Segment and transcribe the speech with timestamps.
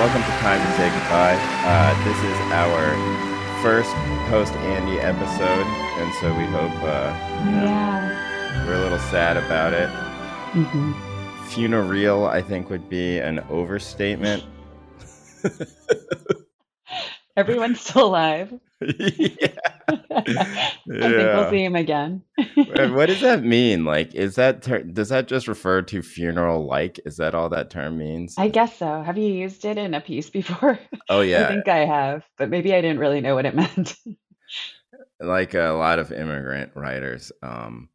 [0.00, 1.36] welcome to Time to Say Goodbye.
[1.64, 2.96] Uh, this is our
[3.62, 3.90] first
[4.30, 5.66] post Andy episode,
[6.00, 8.66] and so we hope uh, you know, Yeah.
[8.66, 9.90] we're a little sad about it.
[10.52, 10.92] hmm
[11.50, 14.42] Funereal, I think, would be an overstatement.
[17.36, 18.54] Everyone's still alive.
[18.80, 19.48] yeah.
[20.12, 20.36] I think
[20.86, 21.36] Yeah.
[21.36, 22.22] we'll see him again.
[22.56, 23.84] What does that mean?
[23.84, 26.98] Like, is that ter- does that just refer to funeral like?
[27.06, 28.34] Is that all that term means?
[28.38, 29.02] I guess so.
[29.02, 30.78] Have you used it in a piece before?
[31.08, 33.94] oh yeah, I think I have, but maybe I didn't really know what it meant.
[35.20, 37.30] like a lot of immigrant writers.
[37.42, 37.88] Um,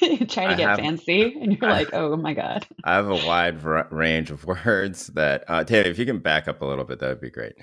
[0.00, 2.94] You're trying I to get have- fancy, and you're I- like, "Oh my god!" I
[2.94, 6.66] have a wide range of words that uh, Tammy, if you can back up a
[6.66, 7.54] little bit, that would be great.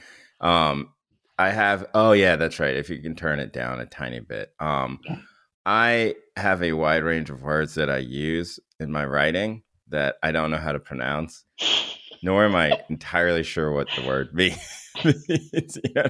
[0.41, 0.89] Um,
[1.37, 1.85] I have.
[1.93, 2.75] Oh yeah, that's right.
[2.75, 4.53] If you can turn it down a tiny bit.
[4.59, 5.17] Um, Yeah.
[5.65, 10.31] I have a wide range of words that I use in my writing that I
[10.33, 11.45] don't know how to pronounce,
[12.21, 14.57] nor am I entirely sure what the word means.
[15.03, 16.09] You know?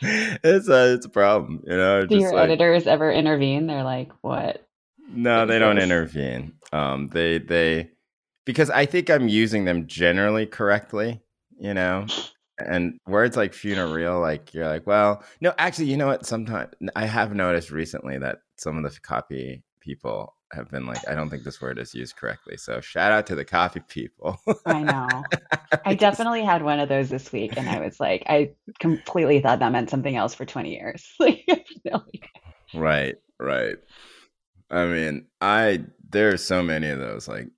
[0.00, 2.02] it's a it's a problem, you know.
[2.02, 3.66] Do just your like- editors ever intervene?
[3.66, 4.66] They're like, "What?"
[5.14, 6.54] no, they don't intervene.
[6.72, 7.90] Um, they they
[8.46, 11.20] because I think I'm using them generally correctly,
[11.58, 12.06] you know.
[12.66, 16.26] And words like funereal, like you're like, well, no, actually, you know what?
[16.26, 21.14] Sometimes I have noticed recently that some of the copy people have been like, I
[21.14, 22.56] don't think this word is used correctly.
[22.56, 24.38] So shout out to the copy people.
[24.66, 25.22] I know.
[25.84, 29.60] I definitely had one of those this week, and I was like, I completely thought
[29.60, 31.08] that meant something else for 20 years.
[31.18, 32.28] Like, I have no idea.
[32.74, 33.76] Right, right.
[34.70, 37.28] I mean, I there are so many of those.
[37.28, 37.48] Like,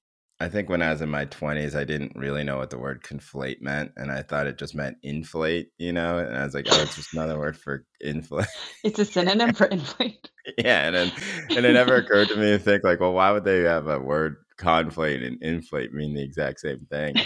[0.44, 3.02] I think when I was in my twenties, I didn't really know what the word
[3.02, 5.70] conflate meant, and I thought it just meant inflate.
[5.78, 8.46] You know, and I was like, oh, it's just another word for inflate.
[8.84, 10.30] It's a synonym for inflate.
[10.58, 11.12] yeah, and then
[11.56, 13.98] and it never occurred to me to think like, well, why would they have a
[13.98, 17.16] word conflate and inflate mean the exact same thing?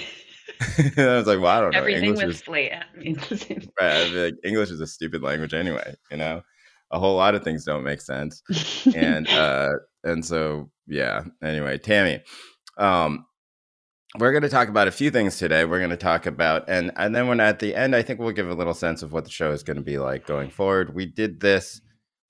[0.97, 1.81] I was like, well, I don't know.
[1.81, 3.69] Everything English with is flate means the same.
[3.81, 4.13] right.
[4.13, 5.97] Like, English is a stupid language anyway.
[6.13, 6.43] You know,
[6.91, 8.43] a whole lot of things don't make sense
[8.95, 9.71] and uh
[10.05, 12.21] and so yeah anyway tammy
[12.79, 13.25] um
[14.19, 16.91] we're going to talk about a few things today we're going to talk about and
[16.97, 19.25] and then when at the end i think we'll give a little sense of what
[19.25, 21.81] the show is going to be like going forward we did this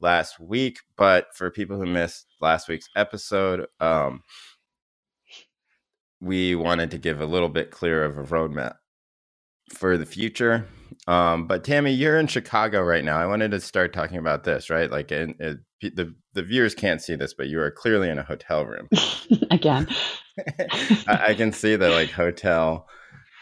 [0.00, 4.22] last week but for people who missed last week's episode um
[6.20, 8.74] we wanted to give a little bit clearer of a roadmap
[9.72, 10.66] for the future
[11.06, 13.18] um, but Tammy, you're in Chicago right now.
[13.18, 14.90] I wanted to start talking about this, right?
[14.90, 18.22] Like, in, it, the the viewers can't see this, but you are clearly in a
[18.22, 18.88] hotel room.
[19.50, 19.88] Again.
[21.06, 22.88] I, I can see the like hotel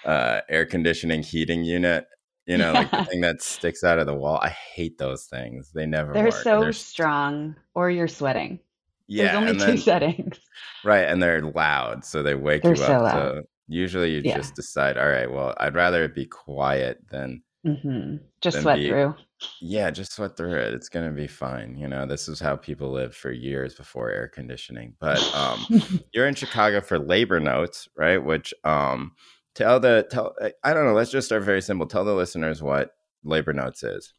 [0.04, 2.06] uh, air conditioning heating unit.
[2.46, 4.38] You know, like the thing that sticks out of the wall.
[4.40, 5.72] I hate those things.
[5.74, 6.32] They never They're work.
[6.44, 8.60] so They're strong, or you're sweating.
[9.08, 10.38] yeah, There's only and two settings.
[10.84, 12.86] right, and they're loud, so they wake They're you up.
[12.86, 13.12] so loud.
[13.12, 14.36] So usually you Yeah.
[14.36, 18.76] just decide, all right, well, I'd rather it be quiet than hmm Just Then sweat
[18.78, 19.16] be- through.
[19.60, 20.74] Yeah, just sweat through it.
[20.74, 21.76] It's gonna be fine.
[21.76, 24.94] You know, this is how people lived for years before air conditioning.
[24.98, 25.66] But um,
[26.12, 28.18] you're in Chicago for labor notes, right?
[28.18, 29.12] Which um,
[29.54, 30.34] tell the tell.
[30.64, 30.94] I don't know.
[30.94, 31.86] Let's just start very simple.
[31.86, 32.92] Tell the listeners what
[33.24, 34.12] labor notes is.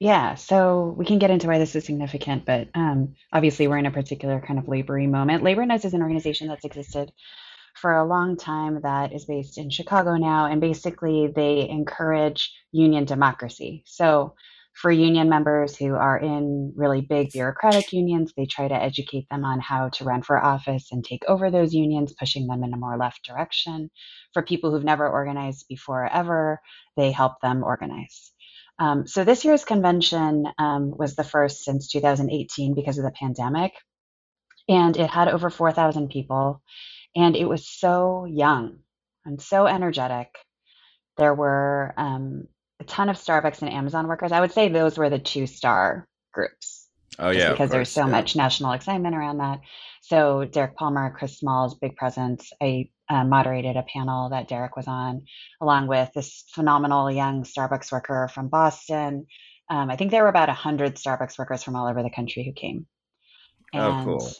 [0.00, 3.86] Yeah, so we can get into why this is significant, but um, obviously we're in
[3.86, 5.44] a particular kind of labory moment.
[5.44, 7.12] Labor Notes is an organization that's existed
[7.74, 13.04] for a long time that is based in Chicago now, and basically they encourage union
[13.04, 13.82] democracy.
[13.86, 14.34] So
[14.74, 19.44] for union members who are in really big bureaucratic unions, they try to educate them
[19.44, 22.76] on how to run for office and take over those unions, pushing them in a
[22.76, 23.90] more left direction.
[24.32, 26.60] For people who've never organized before ever,
[26.96, 28.32] they help them organize.
[28.80, 33.72] Um, so this year's convention um, was the first since 2018 because of the pandemic,
[34.68, 36.60] and it had over 4,000 people,
[37.16, 38.78] and it was so young
[39.24, 40.28] and so energetic.
[41.16, 42.48] There were um,
[42.80, 44.32] a ton of Starbucks and Amazon workers.
[44.32, 46.84] I would say those were the two star groups
[47.18, 48.10] Oh yeah, because there's so yeah.
[48.10, 49.60] much national excitement around that.
[50.02, 52.52] So Derrick Palmer, Chris Smalls, big presence.
[52.60, 55.22] I uh, moderated a panel that Derek was on,
[55.60, 59.26] along with this phenomenal young Starbucks worker from Boston.
[59.70, 62.52] Um, I think there were about hundred Starbucks workers from all over the country who
[62.52, 62.86] came.
[63.74, 64.32] Oh, cool.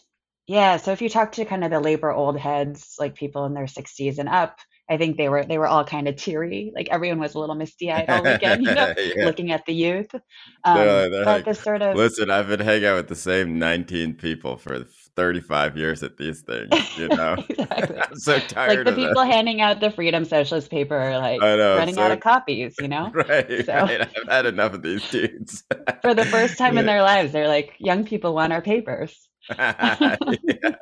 [0.46, 3.54] Yeah, so if you talk to kind of the labor old heads, like people in
[3.54, 4.58] their 60s and up,
[4.90, 6.70] I think they were they were all kind of teary.
[6.74, 9.24] Like everyone was a little misty eyed all weekend, you know, Yeah.
[9.24, 10.14] looking at the youth.
[10.62, 13.14] Um, They're- they're but like, this sort of Listen, I've been hanging out with the
[13.14, 14.84] same 19 people for
[15.16, 16.98] 35 years at these things.
[16.98, 17.98] You know, Exactly.
[17.98, 21.94] I'm so like the people handing out the Freedom Socialist paper are like know, running
[21.94, 23.10] so- out of copies, you know?
[23.14, 24.00] Right, So- right.
[24.02, 25.64] I've had enough of these dudes.
[26.02, 29.30] For the first time in their lives, they're like, young people want our papers.
[29.48, 30.16] Yeah.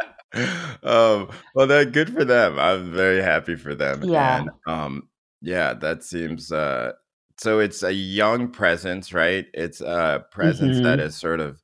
[0.82, 2.58] Um, well, then good for them.
[2.58, 4.02] I'm very happy for them.
[4.02, 4.08] Yeah.
[4.14, 5.08] And um,
[5.42, 6.92] Yeah, that seems uh
[7.38, 9.46] so it's a young presence, right?
[9.54, 11.62] It's a presence that hmm is sort of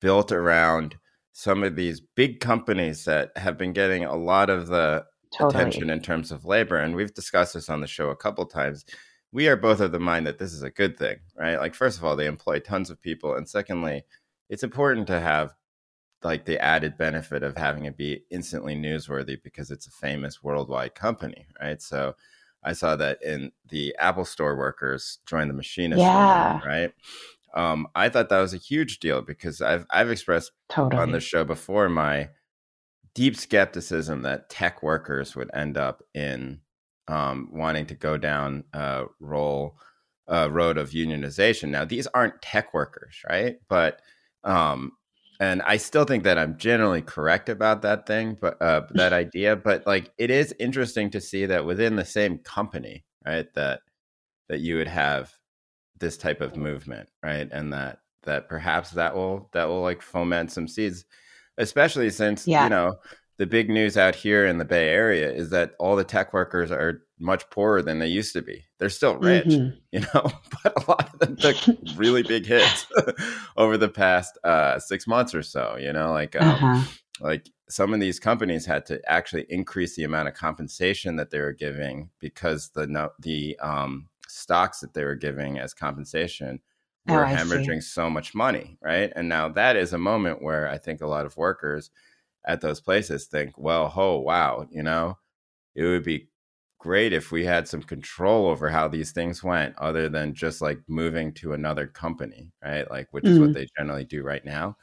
[0.00, 0.96] built around
[1.32, 5.04] some of these big companies that have been getting a lot of the
[5.40, 6.76] attention in terms of labor.
[6.78, 8.84] And we've discussed this on the show a couple times.
[9.32, 11.56] We are both of the mind that this is a good thing, right?
[11.58, 13.34] Like, first of all, they employ tons of people.
[13.36, 14.04] And secondly,
[14.48, 15.54] it's important to have
[16.22, 20.94] like the added benefit of having it be instantly newsworthy because it's a famous worldwide
[20.94, 21.80] company, right?
[21.80, 22.16] So
[22.62, 26.92] I saw that in the Apple Store workers joined the machinist union, Yeah, right?
[27.54, 30.52] Um, I thought that was a huge deal because I've I've expressed
[30.96, 32.30] on the show before my
[33.14, 36.60] deep skepticism that tech workers would end up in
[37.08, 39.78] um, wanting to go down a role
[40.28, 41.68] uh, road of unionization.
[41.68, 43.58] Now, these aren't tech workers, right?
[43.68, 44.00] But
[44.44, 44.92] um,
[45.40, 49.56] and I still think that I'm generally correct about that thing, but uh, that idea.
[49.56, 53.46] But like, it is interesting to see that within the same company, right?
[53.54, 53.80] That
[54.48, 55.32] that you would have
[55.98, 57.48] this type of movement, right?
[57.50, 61.04] And that that perhaps that will that will like foment some seeds,
[61.58, 62.96] especially since you know
[63.38, 66.70] the big news out here in the Bay Area is that all the tech workers
[66.70, 68.64] are much poorer than they used to be.
[68.78, 70.30] They're still rich, hmm you know,
[70.64, 72.86] but a lot of them took really big hits
[73.56, 75.76] over the past uh, six months or so.
[75.78, 76.96] You know, like um, Uh-huh.
[77.20, 81.40] like some of these companies had to actually increase the amount of compensation that they
[81.40, 86.60] were giving because the the um, stocks that they were giving as compensation
[87.08, 87.36] Oh, were see.
[87.36, 89.12] hemorrhaging so much money, right?
[89.16, 91.90] And now that is a moment where I think a lot of workers
[92.46, 95.18] at those places think, well, oh wow, you know,
[95.76, 96.30] it would be
[96.80, 100.80] great if we had some control over how these things went, other than just like
[100.88, 102.90] moving to another company, right?
[102.90, 103.54] Like which is what Mm.
[103.54, 104.76] they generally do right now.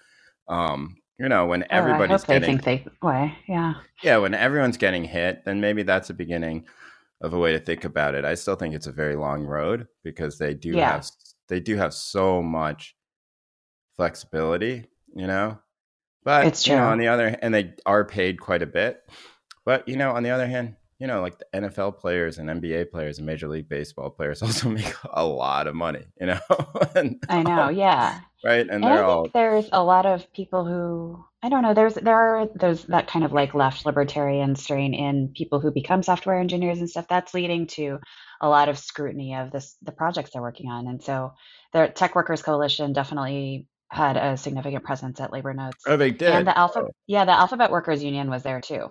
[0.50, 3.38] Um, you know, when Oh, everybody's they getting think they way.
[3.48, 3.82] Yeah.
[4.02, 6.68] yeah, when everyone's getting hit, then maybe that's a beginning
[7.22, 8.26] of a way to think about it.
[8.26, 11.06] I still think it's a very long road because they do Yeah, have
[11.50, 12.98] they do have so much
[13.96, 14.86] flexibility,
[15.16, 15.60] you know.
[16.24, 19.04] But it's you know, on the other, and they are paid quite a bit.
[19.66, 22.92] But you know, on the other hand, you know, like the NFL players and NBA
[22.92, 26.40] players and Major League Baseball players also make a lot of money, you know,
[27.30, 27.70] I know.
[27.70, 28.20] Yeah.
[28.44, 31.74] right, and And they're think all there's a lot of people who I don't know,
[31.74, 36.04] there's there are those that kind of like left libertarian strain in people who become
[36.04, 37.08] software engineers and stuff.
[37.10, 38.00] That's leading to
[38.40, 40.88] a lot of scrutiny of this the projects they're working on.
[40.88, 41.34] And so
[41.74, 45.84] the Tech Workers Coalition definitely had a significant presence at Labor Notes.
[45.88, 46.48] oh, they And did.
[46.48, 48.90] the Alpha yeah, the Alphabet Workers Union was there too.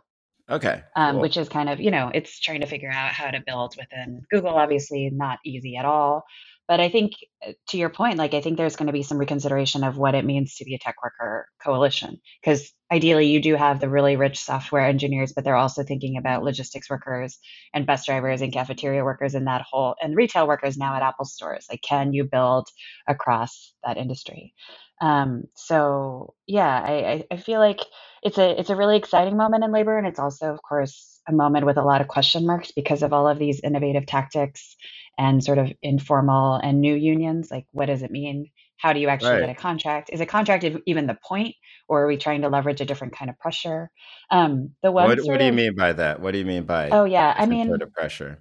[0.50, 1.22] Okay, um, cool.
[1.22, 4.22] which is kind of, you know, it's trying to figure out how to build within
[4.30, 6.24] Google, obviously not easy at all.
[6.68, 7.12] But I think
[7.46, 10.14] uh, to your point, like I think there's going to be some reconsideration of what
[10.14, 12.20] it means to be a tech worker coalition.
[12.40, 16.44] Because ideally you do have the really rich software engineers, but they're also thinking about
[16.44, 17.38] logistics workers
[17.74, 21.24] and bus drivers and cafeteria workers and that whole and retail workers now at Apple
[21.24, 21.66] stores.
[21.68, 22.68] Like, can you build
[23.06, 24.54] across that industry?
[25.02, 27.80] Um, so yeah, I, I I feel like
[28.22, 31.32] it's a it's a really exciting moment in labor, and it's also, of course, a
[31.32, 34.76] moment with a lot of question marks because of all of these innovative tactics
[35.18, 37.50] and sort of informal and new unions.
[37.50, 38.50] Like, what does it mean?
[38.78, 40.10] How do you actually get a contract?
[40.12, 41.56] Is a contract ev- even the point,
[41.88, 43.90] or are we trying to leverage a different kind of pressure?
[44.30, 46.20] Um, the one What What sort do you of mean by that?
[46.20, 48.38] What do you mean by oh yeah, I different sort mean, of pressure?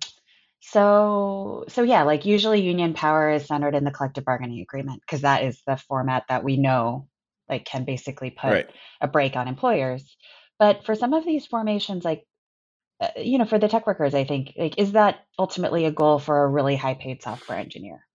[0.62, 5.22] So so yeah, like usually union power is centered in the collective bargaining agreement because
[5.22, 7.08] that is the format that we know
[7.50, 8.70] like can basically put Right.
[9.02, 10.16] a break on employers.
[10.60, 12.26] But for some of these formations, like
[13.02, 16.20] uh, you know, for the tech workers, I think like is that ultimately a goal
[16.20, 18.06] for a really high paid software engineer?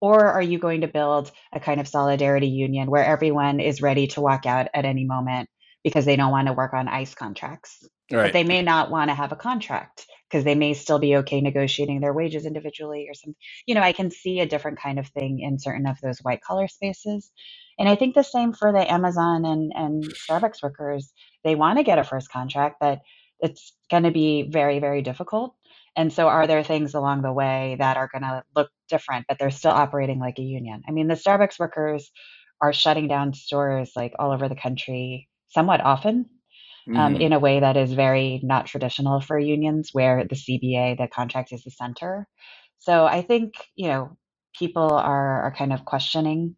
[0.00, 4.08] Or are you going to build a kind of solidarity union where everyone is ready
[4.08, 5.48] to walk out at any moment
[5.82, 7.82] because they don't want to work on ICE contracts?
[8.10, 8.32] But Right.
[8.32, 12.00] they may not want to have a contract because they may still be okay negotiating
[12.00, 13.34] their wages individually or some,
[13.66, 16.42] you know, I can see a different kind of thing in certain of those white
[16.42, 17.30] collar spaces.
[17.78, 21.12] And I think the same for the Amazon and, and Starbucks workers.
[21.44, 23.00] They want to get a first contract, but
[23.40, 25.54] it's going to be very, very difficult.
[25.94, 29.38] And so, are there things along the way that are going to look different, but
[29.38, 30.82] they're still operating like a union?
[30.88, 32.10] I mean, the Starbucks workers
[32.60, 36.26] are shutting down stores like all over the country somewhat often
[36.94, 40.96] um, hmm in a way that is very not traditional for unions, where the CBA,
[40.98, 42.26] the contract, is the center.
[42.78, 44.16] So I think you know
[44.58, 46.56] people are are kind of questioning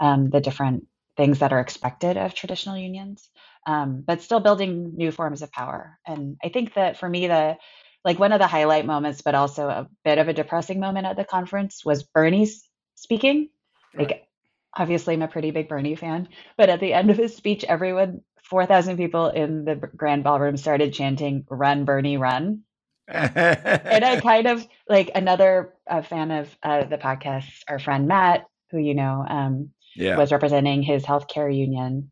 [0.00, 0.86] um, the different
[1.16, 3.28] things that are expected of traditional unions,
[3.66, 5.98] um, but still building new forms of power.
[6.06, 7.56] And I think that for me, the
[8.04, 11.16] like one of the highlight moments, but also a bit of a depressing moment at
[11.16, 13.50] the conference was Bernie's speaking.
[13.98, 14.26] Like,
[14.74, 18.22] obviously, I'm a pretty big Bernie fan, but at the end of his speech, everyone,
[18.44, 22.62] 4,000 people in the grand ballroom started chanting, Run, Bernie, run
[23.10, 28.46] and I kind of like another uh, fan of uh, the podcast, our friend Matt,
[28.70, 30.16] who you know, um, yeah.
[30.16, 32.10] was representing his healthcare union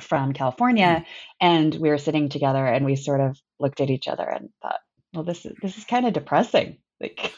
[0.00, 1.04] from California,
[1.40, 4.80] and we were sitting together, and we sort of looked at each other and thought,
[5.12, 7.18] "Well, this is this is kind of depressing." Like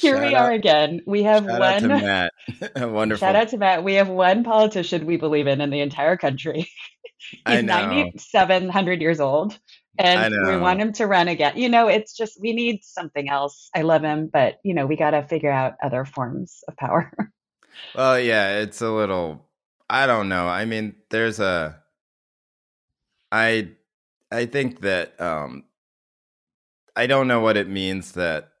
[0.00, 1.02] here shout we are again.
[1.06, 1.88] We have shout one.
[1.88, 2.32] Matt.
[2.76, 3.26] Wonderful.
[3.26, 3.84] Shout out to Matt.
[3.84, 6.68] We have one politician we believe in in the entire country.
[7.46, 9.58] He's 9,700 years old
[9.98, 11.56] and we want him to run again.
[11.56, 13.68] You know, it's just we need something else.
[13.74, 17.12] I love him, but you know, we got to figure out other forms of power.
[17.94, 19.46] well, yeah, it's a little
[19.90, 20.46] I don't know.
[20.46, 21.82] I mean, there's a
[23.32, 23.70] I
[24.30, 25.64] I think that um
[26.94, 28.52] I don't know what it means that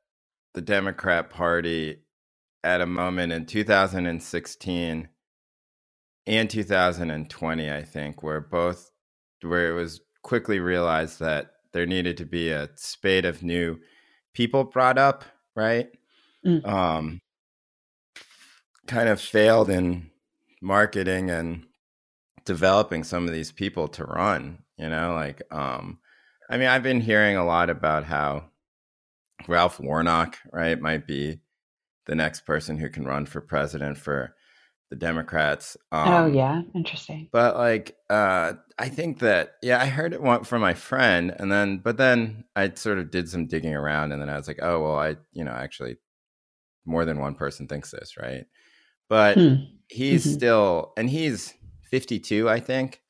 [0.54, 2.00] the Democrat Party
[2.64, 5.08] at a moment in 2016
[6.28, 8.90] and 2020, I think, where both
[9.42, 13.78] where it was quickly realized that there needed to be a spate of new
[14.34, 15.88] people brought up, right?
[16.44, 16.66] Mm.
[16.66, 17.20] Um,
[18.86, 20.10] kind of failed in
[20.60, 21.66] marketing and
[22.44, 25.98] developing some of these people to run, you know, like um
[26.50, 28.44] I mean, I've been hearing a lot about how
[29.46, 31.40] Raphael Warnock, right, might be
[32.06, 34.34] the next person who can run for president for
[34.90, 35.76] the Democrats.
[35.92, 37.28] Oh, um, oh yeah, interesting.
[37.32, 41.78] But like, uh, I think that yeah, I heard it from my friend, and then
[41.78, 44.82] but then I sort of did some digging around, and then I was like, oh
[44.82, 45.96] well, I you know actually
[46.84, 48.46] more than one person thinks this, right?
[49.08, 49.54] But hmm.
[49.88, 50.34] he's mm-hmm.
[50.34, 51.54] still, and he's
[51.90, 53.00] 52, I think.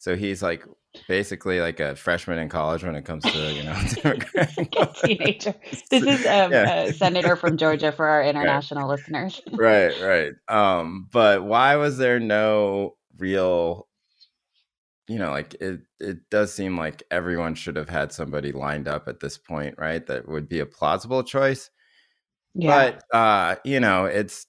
[0.00, 0.64] So he's like
[1.08, 3.74] basically like a freshman in college when it comes to you know
[5.04, 5.54] teenager.
[5.90, 6.84] This is um, yeah.
[6.84, 8.96] a senator from Georgia for our international right.
[8.96, 9.42] listeners.
[9.52, 10.32] right, right.
[10.48, 13.88] Um, but why was there no real?
[15.06, 15.80] You know, like it.
[15.98, 20.06] It does seem like everyone should have had somebody lined up at this point, right?
[20.06, 21.68] That would be a plausible choice.
[22.54, 22.92] Yeah.
[23.10, 24.46] But uh, you know, it's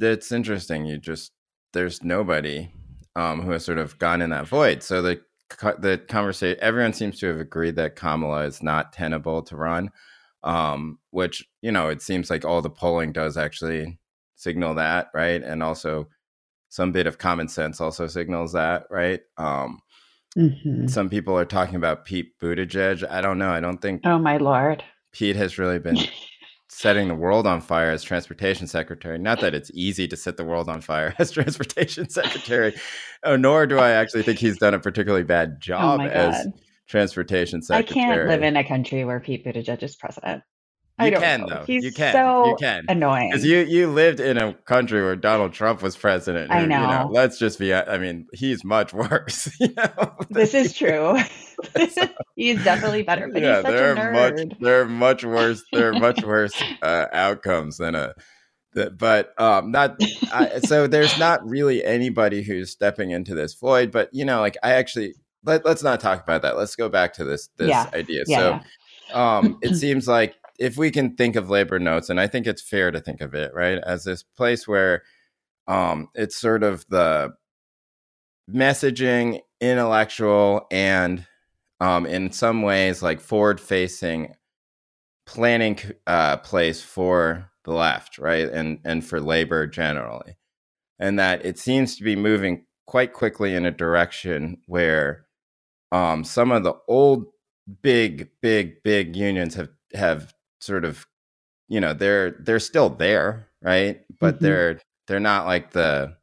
[0.00, 0.86] it's interesting.
[0.86, 1.32] You just
[1.74, 2.72] there's nobody
[3.16, 4.82] um, who has sort of gone in that void.
[4.82, 5.20] So the
[5.78, 9.90] the conversation, everyone seems to have agreed that Kamala is not tenable to run,
[10.44, 13.98] um, which you know it seems like all the polling does actually
[14.36, 15.42] signal that, right?
[15.42, 16.08] And also
[16.68, 19.20] some bit of common sense also signals that, right?
[19.38, 19.80] Um,
[20.36, 20.88] mm-hmm.
[20.88, 23.08] Some people are talking about Pete Buttigieg.
[23.08, 23.50] I don't know.
[23.50, 24.02] I don't think.
[24.04, 24.84] Oh my lord.
[25.12, 25.96] Pete has really been
[26.68, 29.18] setting the world on fire as transportation secretary.
[29.18, 32.74] Not that it's easy to set the world on fire as transportation secretary,
[33.22, 36.46] oh, nor do I actually think he's done a particularly bad oh job oh as
[36.88, 38.00] transportation secretary.
[38.00, 40.42] I can't live in a country where Pete Buttigieg is president.
[40.98, 41.46] You can know.
[41.48, 41.64] though.
[41.66, 42.12] He's you can.
[42.12, 42.84] So you can.
[42.88, 43.30] Annoying.
[43.30, 46.50] Because you you lived in a country where Donald Trump was president.
[46.50, 46.80] I know.
[46.80, 47.08] You know.
[47.12, 47.74] Let's just be.
[47.74, 49.54] I mean, he's much worse.
[49.60, 50.16] You know?
[50.30, 51.18] This is true.
[52.36, 53.28] he's definitely better.
[53.30, 54.40] But yeah, there are much.
[54.58, 55.62] There are much worse.
[55.72, 58.14] There are much worse uh, outcomes than a.
[58.98, 59.96] But um, not
[60.32, 60.86] I, so.
[60.86, 63.90] There's not really anybody who's stepping into this void.
[63.90, 66.56] But you know, like I actually let, us not talk about that.
[66.56, 67.90] Let's go back to this this yeah.
[67.92, 68.24] idea.
[68.26, 68.60] Yeah, so.
[69.10, 69.36] Yeah.
[69.36, 72.62] Um, it seems like if we can think of labor notes, and I think it's
[72.62, 75.02] fair to think of it right as this place where
[75.68, 77.34] um, it's sort of the
[78.50, 81.26] messaging, intellectual, and
[81.80, 84.34] um, in some ways like forward-facing
[85.26, 90.36] planning uh, place for the left, right, and and for labor generally,
[90.98, 95.26] and that it seems to be moving quite quickly in a direction where
[95.92, 97.26] um, some of the old
[97.82, 100.32] big, big, big unions have have
[100.66, 101.06] sort of
[101.68, 104.00] you know they're they're still there right?
[104.20, 104.44] But mm-hmm.
[104.44, 106.16] they're they're not like the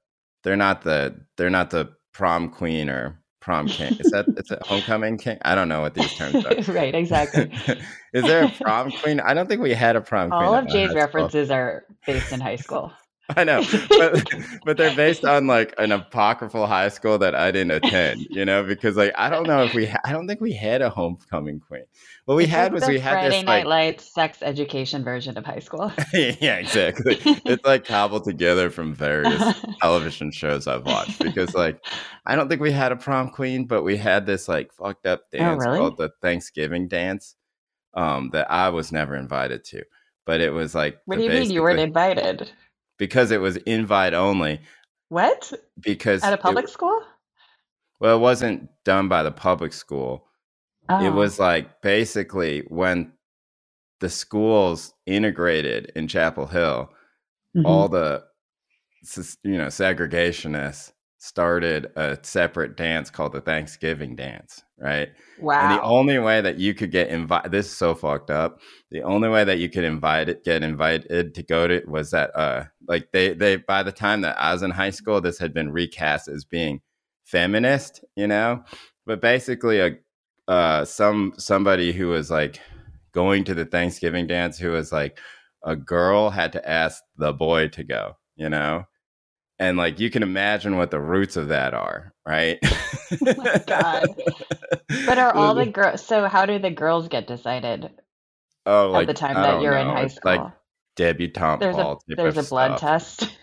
[0.44, 3.96] they're not the they're not the prom queen or prom king.
[4.00, 5.38] Is that it's a homecoming king?
[5.44, 6.54] I don't know what these terms are.
[6.74, 7.52] Right exactly.
[8.14, 9.20] Is there a prom queen?
[9.20, 12.32] I don't think we had a prom all queen all of jay's references are based
[12.32, 12.92] in high school
[13.38, 14.24] I know, but,
[14.66, 18.28] but they're based on like an apocryphal high school that I didn't attend.
[18.30, 20.82] You know, because like I don't know if we, ha- I don't think we had
[20.82, 21.86] a homecoming queen.
[22.26, 25.06] What we it's had like was we had Friday this Night like Lights sex education
[25.06, 25.92] version of high school.
[26.14, 27.18] yeah, exactly.
[27.24, 29.42] it's like cobbled together from various
[29.82, 31.20] television shows I've watched.
[31.20, 31.82] Because like
[32.26, 35.22] I don't think we had a prom queen, but we had this like fucked up
[35.34, 35.80] oh, dance oh, really?
[35.80, 37.36] called the Thanksgiving dance
[37.94, 39.84] um, that I was never invited to.
[40.26, 42.52] But it was like what do you mean you weren't invited?
[43.04, 44.62] Because it was invite only.
[45.10, 45.52] What?
[45.78, 47.02] Because at a public it, school?
[48.00, 50.26] Well, it wasn't done by the public school.
[50.88, 51.06] Oh.
[51.06, 53.12] It was like basically when
[54.00, 56.94] the schools integrated in Chapel Hill,
[57.54, 57.66] mm-hmm.
[57.66, 58.24] all the
[59.44, 60.93] you know segregationists
[61.24, 65.08] started a separate dance called the Thanksgiving dance, right?
[65.40, 65.62] Wow.
[65.62, 68.60] And the only way that you could get invited, this is so fucked up.
[68.92, 72.12] The only way that you could invite it, get invited to go to it was
[72.12, 75.40] that, uh, like they, they, by the time that I was in high school, this
[75.40, 76.82] had been recast as being
[77.24, 78.66] feminist, you know,
[79.06, 79.96] but basically a,
[80.50, 82.60] uh, some, somebody who was like
[83.14, 85.18] going to the Thanksgiving dance who was like,
[85.64, 88.84] a girl had to ask the boy to go, you know?
[89.64, 92.60] And like you can imagine what the roots of that are right?
[93.12, 94.08] Oh my god.
[95.06, 97.92] But are all the girls so how do the girls get decided
[98.66, 100.52] oh like, at the time that you're know, in high school like
[100.96, 102.80] debutante there's a there's a blood stuff.
[102.80, 103.38] test.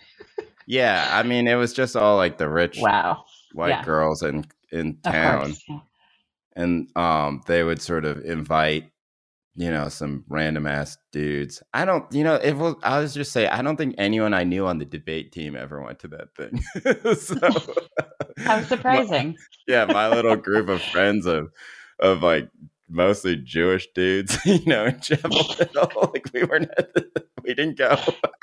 [0.67, 3.23] Yeah i mean it was just all like the rich wow.
[3.53, 3.83] white yeah.
[3.83, 5.55] girls in in town.
[6.55, 8.90] And um they would sort of invite
[9.55, 11.61] you know some random ass dudes.
[11.73, 14.43] I don't you know it was i was just say i don't think anyone i
[14.43, 16.63] knew on the debate team ever went to that thing.
[17.15, 17.37] So
[18.37, 19.29] how surprising.
[19.67, 21.49] my, yeah my little group of friends of
[21.99, 22.49] of like
[22.91, 26.87] mostly jewish dudes you know in chapel hill like we were not
[27.43, 27.97] we didn't go.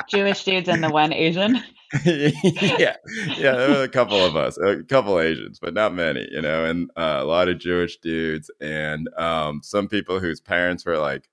[0.08, 1.62] Jewish dudes and the one asian?
[2.04, 2.96] Yeah
[3.36, 6.64] yeah there were a couple of us a couple asians but not many you know
[6.64, 11.28] and uh, a lot of jewish dudes and um, some people whose parents were like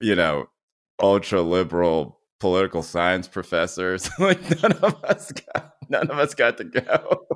[0.00, 0.48] you know
[1.02, 4.10] ultra liberal political science professors.
[4.18, 7.26] Like none of us got none of us got to go.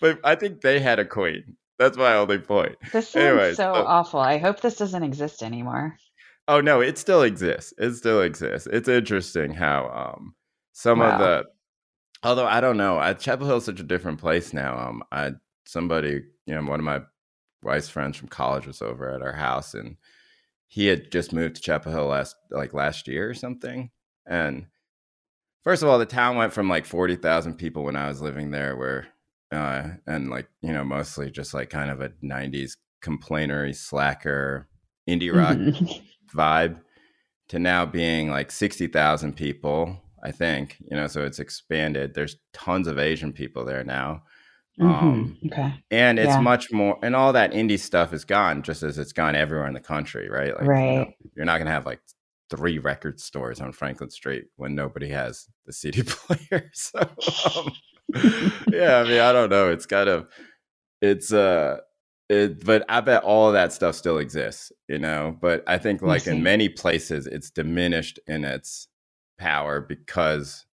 [0.00, 3.74] But i think they had a queen that's my only point this sounds Anyway, so
[3.74, 5.96] so- awful i hope this doesn't exist anymore
[6.48, 7.74] Oh no, it still exists.
[7.76, 8.68] It still exists.
[8.70, 10.36] It's interesting how um
[10.72, 11.44] some of the
[12.22, 14.78] although I don't know, I, Chapel Hill is such a different place now.
[14.78, 15.32] Um I
[15.64, 17.00] somebody, you know, one of my
[17.64, 19.96] wife's friends from college was over at our house and
[20.68, 23.90] he had just moved to Chapel Hill last like last year or something.
[24.24, 24.66] And
[25.64, 28.76] first of all, the town went from like 40,000 people when I was living there
[28.76, 29.08] where
[29.52, 34.68] uh and like, you know, mostly just like kind of a 90s complainery slacker
[35.08, 36.00] indie rock Mhm.
[36.36, 36.80] vibe
[37.48, 42.14] to now being like 60,000 people, I think, you know, so it's expanded.
[42.14, 44.24] There's tons of Asian people there now.
[44.80, 45.46] Um, Mhm.
[45.46, 46.40] okay and it's Yeah.
[46.40, 49.74] much more, and all that indie stuff is gone just as it's gone everywhere in
[49.74, 50.56] the country, right?
[50.56, 51.16] Like, you know, Right.
[51.36, 52.00] you're not going to have like
[52.50, 56.70] three record stores on Franklin Street when nobody has the CD player.
[56.74, 57.00] So,
[57.56, 57.78] um,
[58.72, 59.70] yeah, I mean, I don't know.
[59.70, 60.28] It's kind of,
[61.00, 61.78] it's, uh,
[62.28, 65.36] it, but I bet all of that stuff still exists, you know.
[65.40, 68.88] But I think, like in many places, it's diminished in its
[69.38, 70.66] power because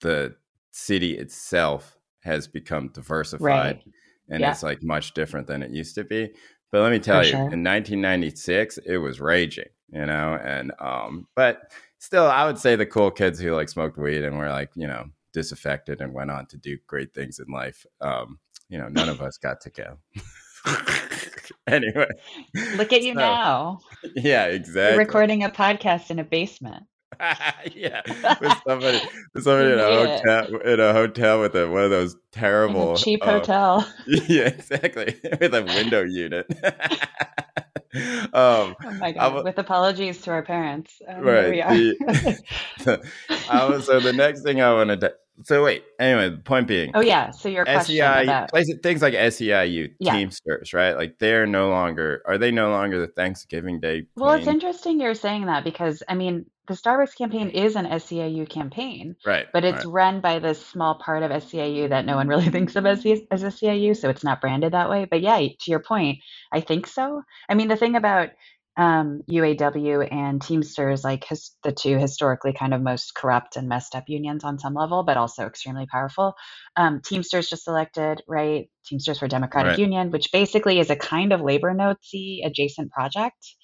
[0.00, 0.36] the
[0.72, 3.82] city itself has become diversified right
[4.28, 4.50] and Yeah.
[4.50, 6.30] it's like much different than it used to be.
[6.70, 7.40] But let me tell For you, sure.
[7.52, 12.86] in 1996, it was raging, you know, and um, but still, I would say the
[12.86, 16.46] cool kids who like smoked weed and were like, you know, disaffected and went on
[16.46, 17.86] to do great things in life.
[18.00, 19.98] Um, you know, none of us got to go.
[21.66, 22.08] anyway,
[22.76, 23.80] look at you so, now
[24.14, 24.98] Yeah, you're exactly.
[24.98, 26.84] recording a podcast in a basement
[27.74, 28.00] yeah,
[28.40, 29.00] with somebody,
[29.34, 33.20] with somebody in a hotel, in a hotel with a, one of those terrible cheap
[33.22, 35.20] uh, hotel yeah, exactly.
[35.38, 36.46] With a window unit.
[38.32, 41.94] um, oh my god wa- with apologies to our parents um, here we right.
[42.08, 42.34] are
[42.84, 43.02] The,
[43.50, 45.14] I was so the next thing I wanted to.
[45.44, 45.82] So wait.
[45.98, 49.92] Anyway, the point being, oh yeah so your question SEI about places, things like SEIU
[49.98, 50.16] Yeah.
[50.16, 50.94] Teamsters, right?
[50.96, 52.22] Like they're no longer.
[52.26, 54.06] Are they no longer the Thanksgiving Day?
[54.16, 58.48] well it's interesting you're saying that because i mean the starbucks campaign is an SEIU
[58.48, 59.92] campaign right, but it's right.
[59.92, 63.42] run by this small part of SEIU that no one really thinks of as, as
[63.42, 65.06] SEIU, so it's not branded that way.
[65.10, 66.18] But yeah, to your point,
[66.52, 67.22] I think so.
[67.48, 68.30] I mean, the thing about
[68.76, 73.94] um, UAW and Teamsters, like his, the two historically kind of most corrupt and messed
[73.94, 76.34] up unions on some level, but also extremely powerful.
[76.76, 78.70] Um, Teamsters just elected, right?
[78.86, 79.78] Teamsters for Democratic Right.
[79.78, 83.54] Union, which basically is a kind of labor notesy adjacent project.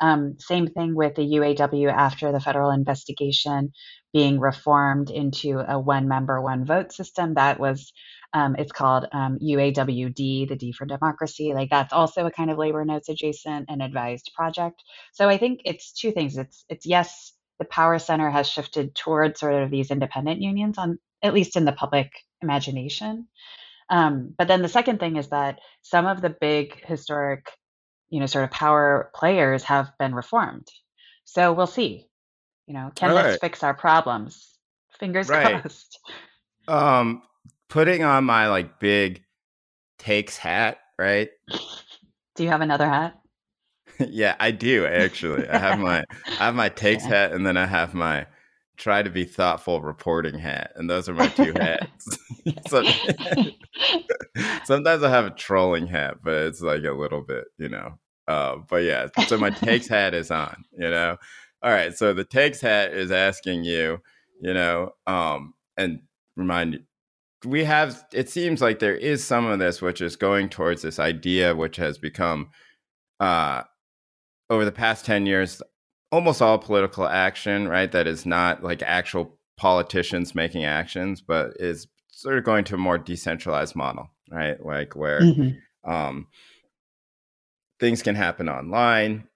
[0.00, 3.72] Um, same thing with the UAW after the federal investigation
[4.12, 7.34] being reformed into a one member, one vote system.
[7.34, 7.92] That was,
[8.32, 11.52] um, it's called um, UAWD, the D for democracy.
[11.54, 14.82] Like that's also a kind of labor notes adjacent and advised project.
[15.12, 16.38] So I think it's two things.
[16.38, 20.98] It's, it's yes, the power center has shifted towards sort of these independent unions on,
[21.22, 23.26] at least in the public imagination.
[23.90, 27.46] Um, but then the second thing is that some of the big historic,
[28.10, 30.68] you know, sort of power players have been reformed.
[31.24, 32.08] So we'll see.
[32.66, 34.58] You know, can All this fix our problems?
[34.98, 35.62] Fingers Right.
[35.62, 35.98] crossed.
[36.66, 37.22] Um,
[37.68, 39.24] putting on my like big
[39.98, 41.30] takes hat, right?
[42.36, 43.18] Do you have another hat?
[43.98, 45.48] yeah, I do actually.
[45.48, 46.04] I have my
[46.36, 47.08] I have my takes Yeah.
[47.08, 48.26] hat, and then I have my
[48.78, 52.18] try to be thoughtful reporting hat, and those are my two hats.
[54.64, 57.98] sometimes I have a trolling hat, but it's like a little bit, you know.
[58.26, 61.16] Uh, but yeah, so my takes hat is on, you know.
[61.62, 63.98] All right, so the takes hat is asking you,
[64.40, 66.00] you know, um, and
[66.36, 66.80] remind you,
[67.44, 68.04] we have.
[68.12, 71.76] It seems like there is some of this which is going towards this idea, which
[71.76, 72.50] has become,
[73.18, 73.62] uh,
[74.50, 75.62] over the past ten years,
[76.10, 77.90] almost all political action, right?
[77.90, 82.78] That is not like actual politicians making actions, but is sort of going to a
[82.78, 84.64] more decentralized model, right?
[84.64, 85.90] Like where mm-hmm.
[85.90, 86.26] um,
[87.78, 89.28] things can happen online,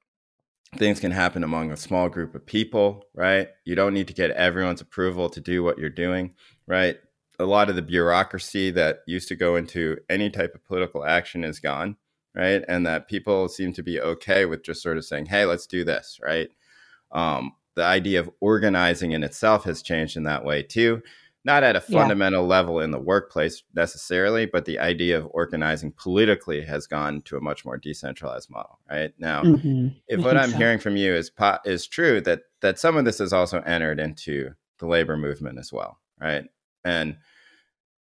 [0.76, 3.48] things can happen among a small group of people, right?
[3.64, 6.34] You don't need to get everyone's approval to do what you're doing,
[6.66, 6.96] right?
[7.38, 11.44] A lot of the bureaucracy that used to go into any type of political action
[11.44, 11.96] is gone,
[12.34, 12.64] right?
[12.68, 15.84] And that people seem to be okay with just sort of saying, hey, let's do
[15.84, 16.48] this, right?
[17.12, 21.02] Um, the idea of organizing in itself has changed in that way too.
[21.44, 22.48] Not at a fundamental yeah.
[22.48, 27.40] level in the workplace necessarily, but the idea of organizing politically has gone to a
[27.40, 28.78] much more decentralized model.
[28.88, 29.88] Right now, mm-hmm.
[30.06, 30.56] if what I'm so.
[30.56, 31.32] hearing from you is
[31.64, 35.72] is true, that that some of this has also entered into the labor movement as
[35.72, 36.44] well, right?
[36.84, 37.16] And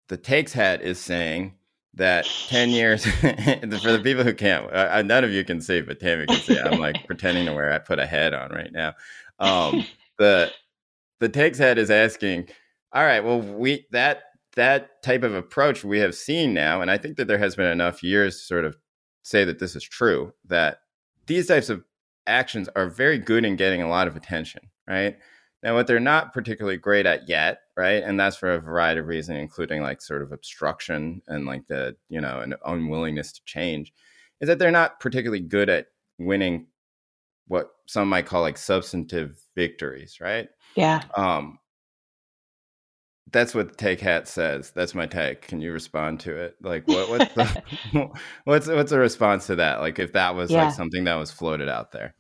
[0.07, 1.55] the takes hat is saying
[1.95, 5.99] that 10 years for the people who can't uh, none of you can see but
[5.99, 8.93] tammy can see i'm like pretending to wear i put a head on right now.
[9.39, 9.85] Um
[10.17, 10.51] the
[11.19, 12.47] the takes head is asking
[12.93, 14.23] all right well we that
[14.55, 17.71] that type of approach we have seen now and i think that there has been
[17.71, 18.77] enough years to sort of
[19.23, 20.79] say that this is true that
[21.27, 21.83] these types of
[22.27, 25.17] actions are very good in getting a lot of attention right
[25.65, 28.03] now, what they're not particularly great at yet, right?
[28.03, 31.95] And that's for a variety of reasons, including like sort of obstruction and like the,
[32.07, 33.91] you know, an unwillingness to change,
[34.39, 35.87] is that they're not particularly good at
[36.19, 36.67] winning
[37.47, 40.49] what some might call like substantive victories, right?
[40.75, 41.01] Yeah.
[41.17, 41.57] Um,
[43.31, 44.69] that's what take hat says.
[44.69, 45.41] That's my take.
[45.41, 46.57] Can you respond to it?
[46.61, 48.11] Like what what's the,
[48.43, 49.79] what's what's a response to that?
[49.79, 50.65] Like if that was yeah.
[50.65, 52.13] like something that was floated out there.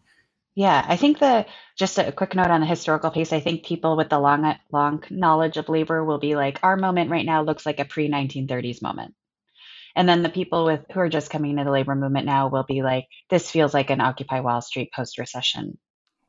[0.55, 1.45] Yeah, I think the
[1.77, 3.33] just a quick note on the historical piece.
[3.33, 7.11] I think people with the long long knowledge of labor will be like, our moment
[7.11, 9.15] right now looks like a pre 1930s moment,
[9.95, 12.63] and then the people with who are just coming into the labor movement now will
[12.63, 15.77] be like, this feels like an Occupy Wall Street post recession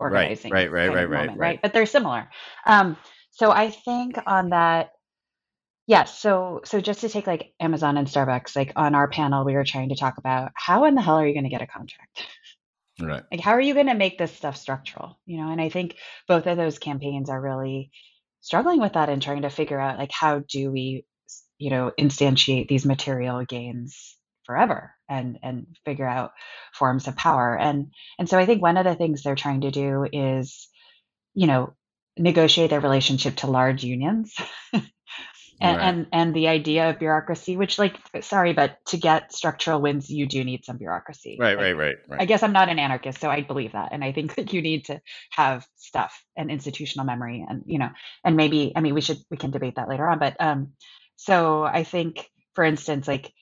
[0.01, 2.29] organizing, right, right, right, right, moment, right, right, But they're similar.
[2.67, 2.97] Um,
[3.31, 4.91] so I think on that,
[5.87, 6.05] yeah.
[6.05, 9.65] So so just to take like Amazon and Starbucks, like on our panel, we were
[9.65, 12.27] trying to talk about how in the hell are you going to get a contract?
[13.01, 13.25] Right.
[13.31, 15.19] Like, how are you going to make this stuff structural?
[15.27, 15.97] You know, and I think
[16.29, 17.91] both of those campaigns are really
[18.41, 21.05] struggling with that and trying to figure out like how do we,
[21.59, 26.31] you know, instantiate these material gains forever and and figure out
[26.73, 29.71] forms of power and and so I think one of the things they're trying to
[29.73, 30.69] do is,
[31.35, 31.75] you know,
[32.19, 34.35] negotiate their relationship to large unions
[35.61, 35.89] and, right.
[35.89, 40.27] and and the idea of bureaucracy which like sorry but to get structural wins you
[40.27, 41.37] do need some bureaucracy.
[41.41, 42.21] Right like, right right right.
[42.21, 43.91] I guess i'm not an anarchist so i believe that.
[43.93, 47.91] And i think that you need to have stuff and institutional memory and you know
[48.25, 50.73] and maybe i mean we should we can debate that later on but um
[51.17, 53.33] so i think for instance like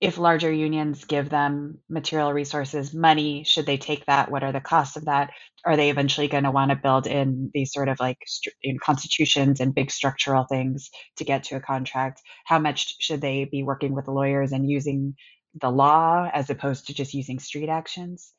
[0.00, 4.30] if larger unions give them material resources, money, should they take that?
[4.30, 5.30] What are the costs of that?
[5.64, 8.18] Are they eventually going to want to build in these sort of like
[8.62, 12.20] know, constitutions and big structural things to get to a contract?
[12.44, 15.16] How much should they be working with lawyers and using
[15.58, 18.34] the law as opposed to just using street actions?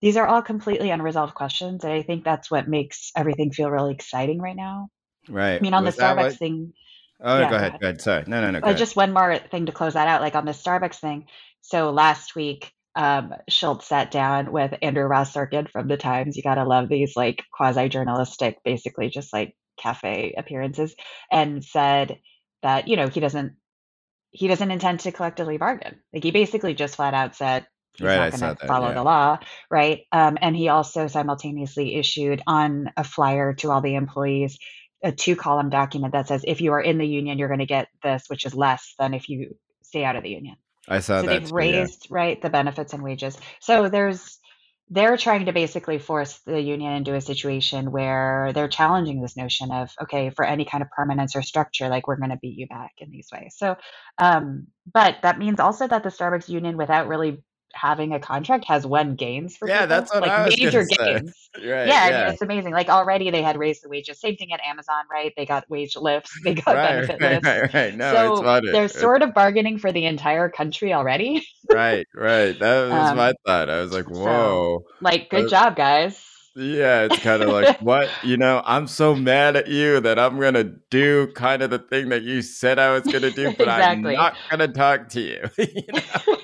[0.00, 1.82] These are all completely unresolved questions.
[1.82, 4.88] And I think that's what makes everything feel really exciting right now.
[5.28, 5.56] Right.
[5.56, 6.36] I mean, on Was the Starbucks what...
[6.36, 6.72] thing,
[7.22, 8.00] Oh, yeah, go, ahead, go ahead.
[8.00, 8.24] Sorry.
[8.26, 8.66] No, no, no.
[8.66, 11.26] Uh, just one more thing to close that out, like on the Starbucks thing.
[11.60, 16.36] So last week, um, Schultz sat down with Andrew Ross Sorkin from the Times.
[16.36, 20.94] You gotta love these like quasi journalistic, basically just like cafe appearances,
[21.30, 22.18] and said
[22.62, 23.52] that you know he doesn't
[24.32, 26.00] he doesn't intend to collectively bargain.
[26.12, 28.94] Like he basically just flat out said he's right, not going to follow yeah.
[28.94, 29.38] the law,
[29.70, 30.00] right?
[30.12, 34.58] Um, and he also simultaneously issued on a flyer to all the employees
[35.02, 37.66] a two column document that says if you are in the union, you're going to
[37.66, 40.56] get this, which is less than if you stay out of the union.
[40.88, 41.32] I saw so that.
[41.32, 42.16] They've too, raised yeah.
[42.16, 43.38] right the benefits and wages.
[43.60, 44.38] So there's
[44.92, 49.70] they're trying to basically force the union into a situation where they're challenging this notion
[49.70, 52.66] of okay for any kind of permanence or structure like we're going to beat you
[52.66, 53.76] back in these ways so
[54.18, 57.40] um, but that means also that the starbucks union without really
[57.74, 59.88] having a contract has won gains for yeah people.
[59.88, 62.30] that's what like I was major gains right, yeah, yeah.
[62.30, 65.46] it's amazing like already they had raised the wages same thing at amazon right they
[65.46, 67.96] got wage lifts they got right, benefit right, lifts right, right.
[67.96, 68.70] no so it's funny.
[68.72, 68.98] they're it's...
[68.98, 73.70] sort of bargaining for the entire country already right right that was um, my thought
[73.70, 77.80] i was like whoa so, like good uh, job guys Yeah, it's kind of like
[77.80, 78.60] what you know.
[78.66, 82.42] I'm so mad at you that I'm gonna do kind of the thing that you
[82.42, 84.16] said I was gonna do, but exactly.
[84.16, 85.48] I'm not gonna talk to you.
[85.56, 86.36] you know?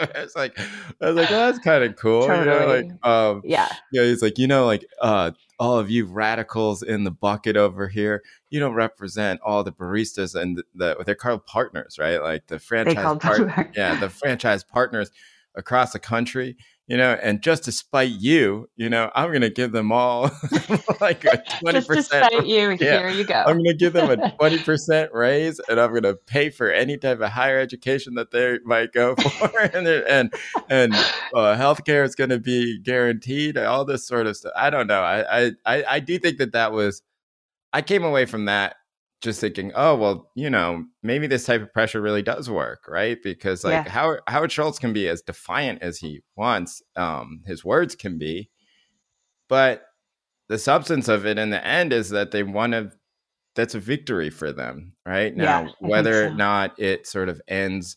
[0.14, 2.26] it's like I was like, oh, that's kind of cool.
[2.26, 2.44] Totally.
[2.44, 4.02] You know, like um, yeah, yeah.
[4.02, 8.22] He's like, you know, like uh, all of you radicals in the bucket over here,
[8.48, 12.22] you don't represent all the baristas and the, the they're called partners, right?
[12.22, 15.10] Like the franchise, part- yeah, the franchise partners
[15.54, 16.56] across the country
[16.90, 20.22] you know, and just to spite you, you know, I'm going to give them all
[21.00, 21.72] like a 20%.
[21.72, 23.44] just to spite you, yeah, here you go.
[23.46, 26.98] I'm going to give them a 20% raise and I'm going to pay for any
[26.98, 29.60] type of higher education that they might go for.
[29.60, 30.34] and, and,
[30.68, 30.92] and
[31.32, 34.52] uh, healthcare is going to be guaranteed, all this sort of stuff.
[34.56, 35.02] I don't know.
[35.02, 37.02] I, I, I do think that that was,
[37.72, 38.74] I came away from that
[39.20, 43.18] just thinking, oh well, you know, maybe this type of pressure really does work, right?
[43.22, 43.90] Because like yeah.
[43.90, 48.50] Howard, Howard Schultz can be as defiant as he wants, um, his words can be,
[49.48, 49.82] but
[50.48, 52.90] the substance of it in the end is that they want to.
[53.56, 55.36] That's a victory for them, right?
[55.36, 56.26] Now, yeah, whether so.
[56.26, 57.96] or not it sort of ends,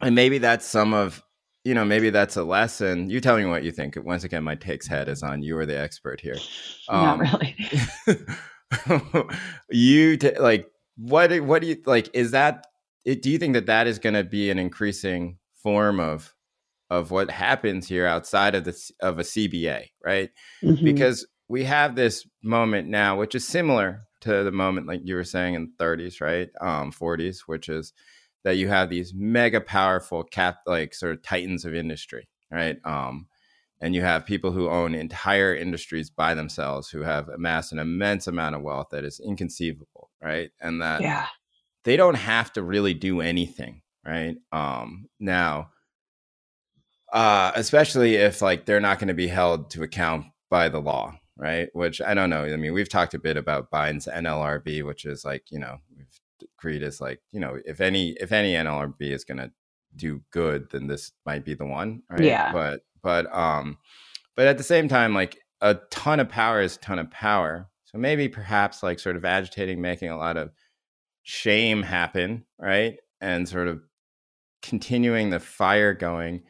[0.00, 1.22] and maybe that's some of
[1.64, 3.08] you know, maybe that's a lesson.
[3.08, 3.96] You tell me what you think.
[4.04, 5.42] Once again, my takes head is on.
[5.42, 6.36] You are the expert here.
[6.90, 7.56] Um, Not really.
[9.70, 11.32] you t- like what?
[11.40, 12.08] What do you like?
[12.14, 12.66] Is that?
[13.04, 16.34] It, do you think that that is going to be an increasing form of
[16.90, 20.30] of what happens here outside of the of a CBA, right?
[20.62, 20.84] Mm-hmm.
[20.84, 25.24] Because we have this moment now, which is similar to the moment, like you were
[25.24, 26.48] saying, in 30s, right?
[26.60, 27.92] Um, 40s, which is
[28.42, 32.76] that you have these mega powerful cap, like sort of titans of industry, right?
[32.84, 33.26] Um,
[33.80, 38.26] and you have people who own entire industries by themselves who have amassed an immense
[38.26, 40.50] amount of wealth that is inconceivable right?
[40.60, 41.26] And that yeah.
[41.84, 44.36] they don't have to really do anything right?
[44.52, 45.70] Um now
[47.12, 51.18] uh especially if like they're not going to be held to account by the law
[51.36, 51.68] right?
[51.72, 55.24] Which i don't know i mean we've talked a bit about biden's nlrb which is
[55.24, 56.06] like you know we've
[56.58, 59.50] agreed is like you know if any if any nlrb is going to
[59.96, 62.20] do good then this might be the one right?
[62.20, 62.52] Yeah.
[62.52, 63.78] But but um,
[64.34, 67.68] but at the same time, like a ton of power is a ton of power.
[67.84, 70.50] So maybe perhaps like sort of agitating, making a lot of
[71.22, 72.96] shame happen, right?
[73.20, 73.80] And sort of
[74.62, 76.42] continuing the fire going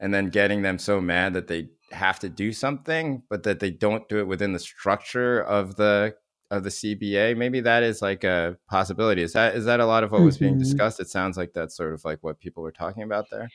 [0.00, 3.70] and then getting them so mad that they have to do something, but that they
[3.70, 6.14] don't do it within the structure of the
[6.50, 7.36] of the CBA.
[7.36, 9.22] Maybe that is like a possibility.
[9.22, 10.62] Is that is that a lot of what was being mm-hmm.
[10.62, 11.00] discussed?
[11.00, 13.48] It sounds like that's sort of like what people were talking about there.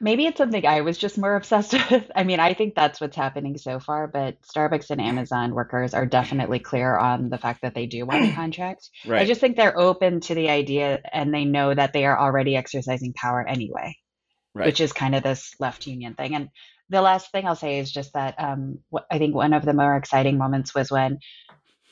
[0.00, 2.10] Maybe it's something I was just more obsessed with.
[2.14, 6.06] I mean, I think that's what's happening so far, but Starbucks and Amazon workers are
[6.06, 8.88] definitely clear on the fact that they do want a contract.
[9.06, 9.22] Right.
[9.22, 12.56] I just think they're open to the idea and they know that they are already
[12.56, 13.96] exercising power anyway,
[14.54, 14.66] right.
[14.66, 16.34] which is kind of this left union thing.
[16.34, 16.48] And
[16.88, 18.78] the last thing I'll say is just that um,
[19.10, 21.18] I think one of the more exciting moments was when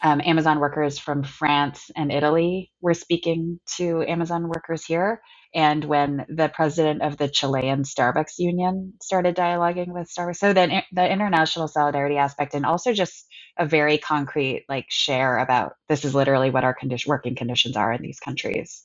[0.03, 5.21] um, Amazon workers from France and Italy were speaking to Amazon workers here
[5.54, 10.37] and when the president of the Chilean Starbucks Union started dialoguing with Starbucks.
[10.37, 13.26] So then the international solidarity aspect, and also just
[13.58, 17.92] a very concrete like share about this is literally what our condition working conditions are
[17.92, 18.84] in these countries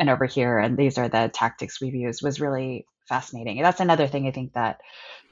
[0.00, 3.60] and over here, and these are the tactics we've used was really fascinating.
[3.62, 4.80] That's another thing I think that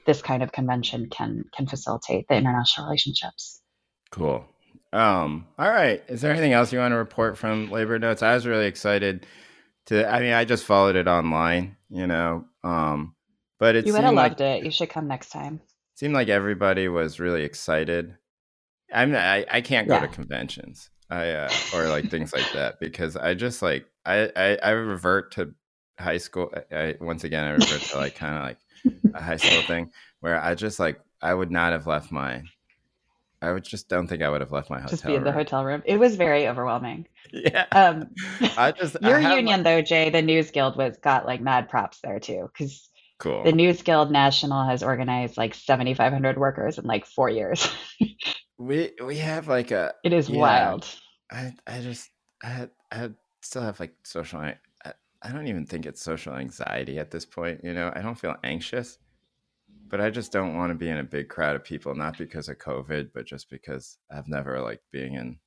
[0.05, 3.63] this kind of convention can can facilitate the international relationships.
[4.11, 4.45] Cool.
[4.93, 6.03] Um, all right.
[6.09, 8.23] Is there anything else you want to report from labor notes?
[8.23, 9.27] I was really excited
[9.89, 12.45] to I mean I just followed it online, you know.
[12.65, 13.15] Um
[13.59, 14.65] but it You would have loved like, it.
[14.65, 15.61] You should come next time.
[15.95, 18.17] Seemed like everybody was really excited.
[18.93, 20.01] I'm I, I can't go yeah.
[20.01, 20.91] to conventions.
[21.11, 25.33] I uh, or like things like that because I just like I I, I revert
[25.33, 25.55] to
[25.99, 26.53] high school.
[26.71, 28.59] I, once again I revert to like kind of like
[29.15, 32.43] a high school thing where I just like I would not have left my
[33.41, 34.91] I would just don't think I would have left my hotel.
[34.91, 35.83] Just be in the hotel room.
[35.85, 37.07] It was very overwhelming.
[37.31, 37.67] Yeah.
[37.73, 38.09] Um,
[38.57, 39.63] I just your I union my...
[39.63, 43.45] though, Jay, the News Guild was got like mad props there too, because cool.
[43.45, 47.69] The News Guild National has organized like seventy five hundred workers in like four years.
[48.59, 49.93] we we have like a.
[50.05, 50.87] It is wild.
[51.31, 52.09] I I just
[52.43, 53.11] I I
[53.43, 54.41] still have like social.
[54.41, 54.55] I,
[55.21, 57.61] I don't even think it's social anxiety at this point.
[57.63, 58.97] You know, I don't feel anxious
[59.89, 62.49] but I just don't want to be in a big crowd of people, not because
[62.49, 65.39] of COVID, but just because I've never like being in.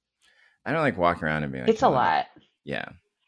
[0.65, 1.63] I don't like walking around and being.
[1.65, 2.27] Like, it's a lot.
[2.63, 2.85] Yeah,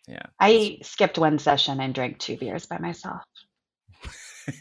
[0.08, 0.26] yeah.
[0.40, 3.22] I skipped one session and drank two beers by myself.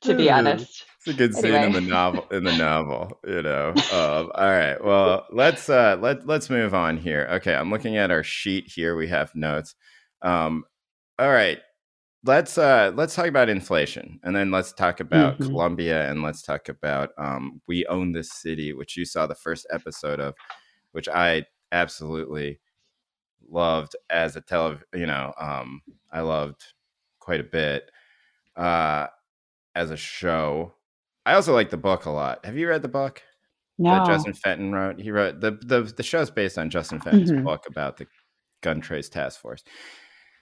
[0.00, 0.84] to be honest.
[0.98, 1.66] It's a good scene anyway.
[1.66, 2.26] in the novel.
[2.30, 3.74] In the novel, you know.
[3.92, 4.82] Um, all right.
[4.82, 7.28] Well, let's uh, let let's move on here.
[7.32, 8.96] Okay, I'm looking at our sheet here.
[8.96, 9.74] We have notes.
[10.22, 10.64] Um,
[11.18, 11.58] all right
[12.24, 15.40] let's uh let's talk about inflation and then let's talk about Mhm.
[15.40, 19.66] Colombia and let's talk about um We Own This City, which you saw the first
[19.70, 20.34] episode of,
[20.92, 22.60] which I absolutely
[23.48, 26.64] loved as a tele you know, um I loved
[27.20, 27.90] quite a bit
[28.56, 29.08] uh
[29.74, 30.74] as a show.
[31.26, 32.44] I also like the book a lot.
[32.46, 33.22] Have you read the book
[33.88, 34.04] that No.
[34.04, 35.00] Justin Fenton wrote?
[35.00, 37.44] He wrote the the the show's based on Justin Fenton's Mhm.
[37.44, 38.06] book about the
[38.62, 39.64] gun trace task force.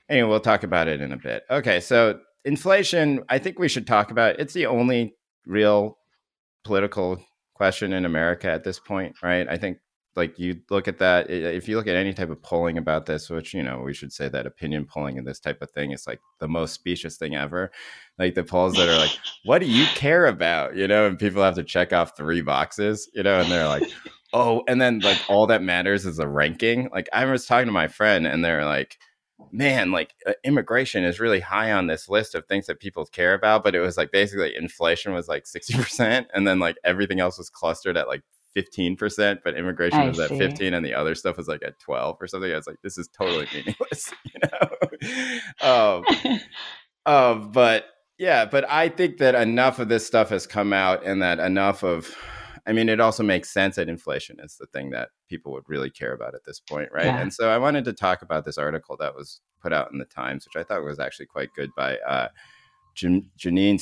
[0.08, 1.44] Anyway, we'll talk about it in a bit.
[1.50, 4.38] Okay, so inflation, I think we should talk about.
[4.38, 5.14] It's the only
[5.46, 5.98] real
[6.64, 7.20] political
[7.54, 9.48] question in America at this point, right?
[9.48, 9.78] I think
[10.16, 13.28] like you look at that if you look at any type of polling about this
[13.28, 16.06] which you know we should say that opinion polling and this type of thing is
[16.06, 17.70] like the most specious thing ever
[18.18, 21.42] like the polls that are like what do you care about you know and people
[21.42, 23.84] have to check off three boxes you know and they're like
[24.32, 27.72] oh and then like all that matters is a ranking like i was talking to
[27.72, 28.96] my friend and they're like
[29.52, 33.34] man like uh, immigration is really high on this list of things that people care
[33.34, 37.36] about but it was like basically inflation was like 60% and then like everything else
[37.38, 38.22] was clustered at like
[38.56, 42.16] 15% but immigration I was at 15 and the other stuff was like at 12
[42.18, 42.50] or something.
[42.50, 44.40] I was like this is totally meaningless you
[45.60, 46.00] know?
[46.00, 46.04] Um
[47.06, 47.84] um, but
[48.18, 51.82] yeah, but I think that enough of this stuff has come out, and that enough
[51.82, 52.16] of,
[52.66, 55.90] I mean, it also makes sense that inflation is the thing that people would really
[55.90, 57.06] care about at this point, right?
[57.06, 57.20] Yeah.
[57.20, 60.04] And so I wanted to talk about this article that was put out in the
[60.04, 62.28] Times, which I thought was actually quite good by uh,
[62.96, 63.80] Jan- Janine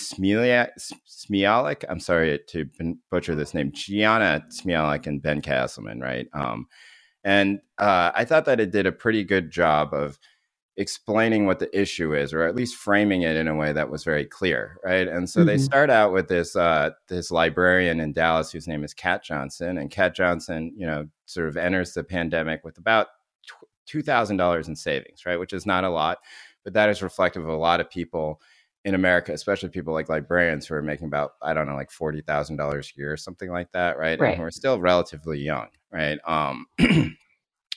[1.09, 1.85] Smialek.
[1.89, 2.69] I'm sorry to
[3.11, 6.29] butcher this name, Jeanna Smialek and Ben Casselman, right?
[6.35, 6.67] Um,
[7.25, 10.19] and uh, I thought that it did a pretty good job of
[10.77, 14.03] explaining what the issue is, or at least framing it in a way that was
[14.03, 15.07] very clear, right?
[15.07, 15.61] And so they Mhm.
[15.61, 19.91] start out with this uh, this librarian in Dallas whose name is Kat Johnson, and
[19.91, 23.09] Kat Johnson, you know, sort of enters the pandemic with about
[23.87, 25.39] two thousand dollars in savings, right?
[25.39, 26.19] Which is not a lot,
[26.65, 28.41] but that is reflective of a lot of people
[28.85, 32.21] in America, especially people like librarians who are making about I don't know, like forty
[32.21, 34.19] thousand dollars a year or something like that, right?
[34.19, 34.31] Right.
[34.31, 36.19] And who are still relatively young, right?
[36.27, 36.67] Um,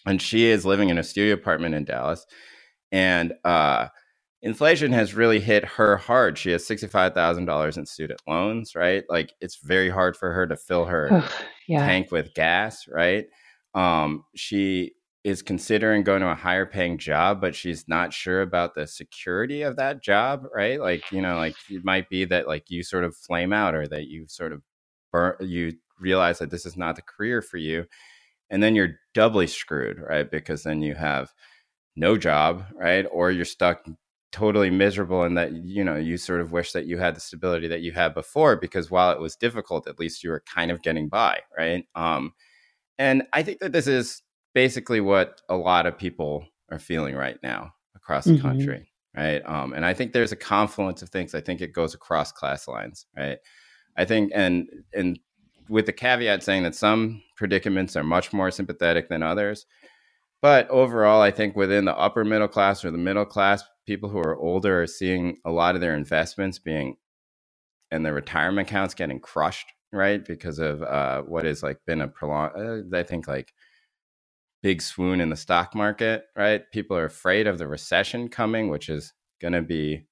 [0.06, 2.26] and she is living in a studio apartment in Dallas
[2.92, 3.88] and uh,
[4.42, 6.38] inflation has really hit her hard.
[6.38, 9.04] She has sixty five thousand dollars in student loans, right?
[9.10, 11.86] Like it's very hard for her to fill her Oof, yeah.
[11.86, 13.26] tank with gas, right?
[13.74, 18.76] Um, she is considering going to a higher paying job, but she's not sure about
[18.76, 20.80] the security of that job, right?
[20.80, 23.88] Like you know, like it might be that like you sort of flame out or
[23.88, 24.62] that you sort of
[25.12, 27.86] burn, you realize that this is not the career for you,
[28.50, 30.30] and then you're doubly screwed, right?
[30.30, 31.34] Because then you have
[31.98, 33.06] no job, right?
[33.12, 33.86] Or you're stuck
[34.32, 37.68] totally miserable and that you know you sort of wish that you had the stability
[37.68, 40.82] that you had before because while it was difficult at least you were kind of
[40.82, 42.34] getting by right um
[42.98, 44.22] and i think that this is
[44.54, 48.42] basically what a lot of people are feeling right now across the Mhm.
[48.42, 51.94] country right um and i think there's a confluence of things i think it goes
[51.94, 53.38] across class lines right
[53.96, 55.18] i think and and
[55.70, 59.66] with the caveat saying that some predicaments are much more sympathetic than others
[60.42, 64.20] but overall, I think within the upper middle class or the middle class, people who
[64.20, 66.98] are older are seeing a lot of their investments being
[67.92, 70.24] and their retirement accounts getting crushed, right?
[70.24, 73.54] Because of uh, has like been a prolonged, uh, I think like
[74.62, 76.64] big swoon in the stock market, right?
[76.72, 80.06] People are afraid of the recession coming, which is going to be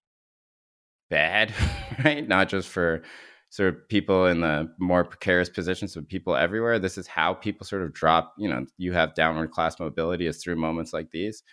[1.09, 1.53] bad,
[2.03, 2.27] right?
[2.27, 3.03] Not just for
[3.49, 6.77] sort of people in the more precarious positions, but people everywhere.
[6.79, 8.33] This is how people sort of drop.
[8.37, 11.43] You know, you have downward class mobility is through moments like these.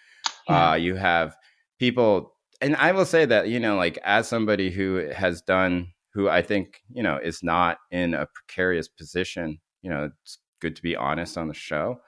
[0.49, 0.71] Yeah.
[0.71, 1.37] Uh, you have
[1.79, 6.29] people, and I will say that you know, like as somebody who has done, who
[6.29, 9.59] I think you know is not in a precarious position.
[9.83, 12.01] You know, it's good to be honest on the show.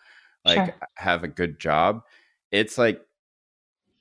[0.44, 0.74] Like, Sure.
[0.96, 2.02] have a good job.
[2.52, 3.00] It's like,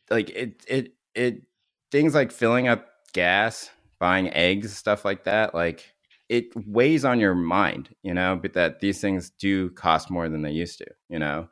[0.10, 1.42] like it, it, it.
[1.90, 3.70] Things like filling up gas,
[4.04, 5.56] buying eggs, stuff like that.
[5.56, 5.94] Like,
[6.28, 10.42] it weighs on your mind, you know, but that these things do cost more than
[10.42, 11.48] they used to, you know.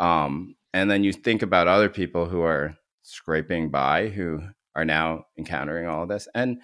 [0.00, 4.40] Um, and then you think about other people who are scraping by, who
[4.74, 6.26] are now encountering all of this.
[6.34, 6.60] And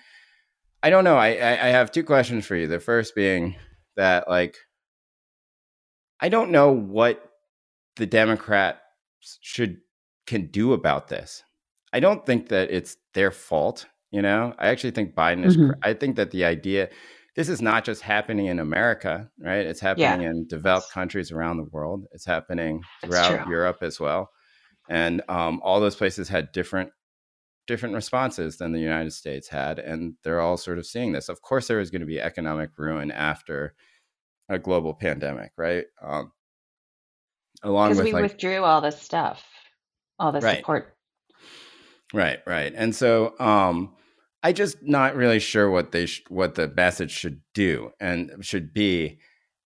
[0.82, 1.16] I don't know.
[1.16, 2.66] I, I, I have two questions for you.
[2.66, 3.54] The first being
[3.96, 4.56] that, like,
[6.20, 7.22] I don't know what
[7.94, 8.80] the Democrats
[9.40, 9.76] should
[10.26, 11.44] can do about this.
[11.92, 13.86] I don't think that it's their fault.
[14.10, 15.56] You know, I actually think Biden is.
[15.56, 15.74] Mhm.
[15.82, 16.88] I think that the idea
[17.36, 19.64] this is not just happening in America, right?
[19.66, 22.06] It's happening in developed countries around the world.
[22.12, 23.46] It's happening throughout.
[23.48, 24.30] Europe as well,
[24.88, 26.90] and um, all those places had different
[27.66, 31.28] different responses than the United States had, and they're all sort of seeing this.
[31.28, 33.74] Of course, there is going to be economic ruin after
[34.48, 35.84] a global pandemic, right?
[36.02, 36.32] Um,
[37.62, 39.44] along with we like withdrew all this stuff,
[40.18, 40.58] all the Right.
[40.58, 40.96] support.
[42.14, 42.72] Right, right.
[42.74, 43.94] And so um
[44.42, 48.36] I just not really sure what they sh- what the message should do and uh,
[48.42, 49.20] should be.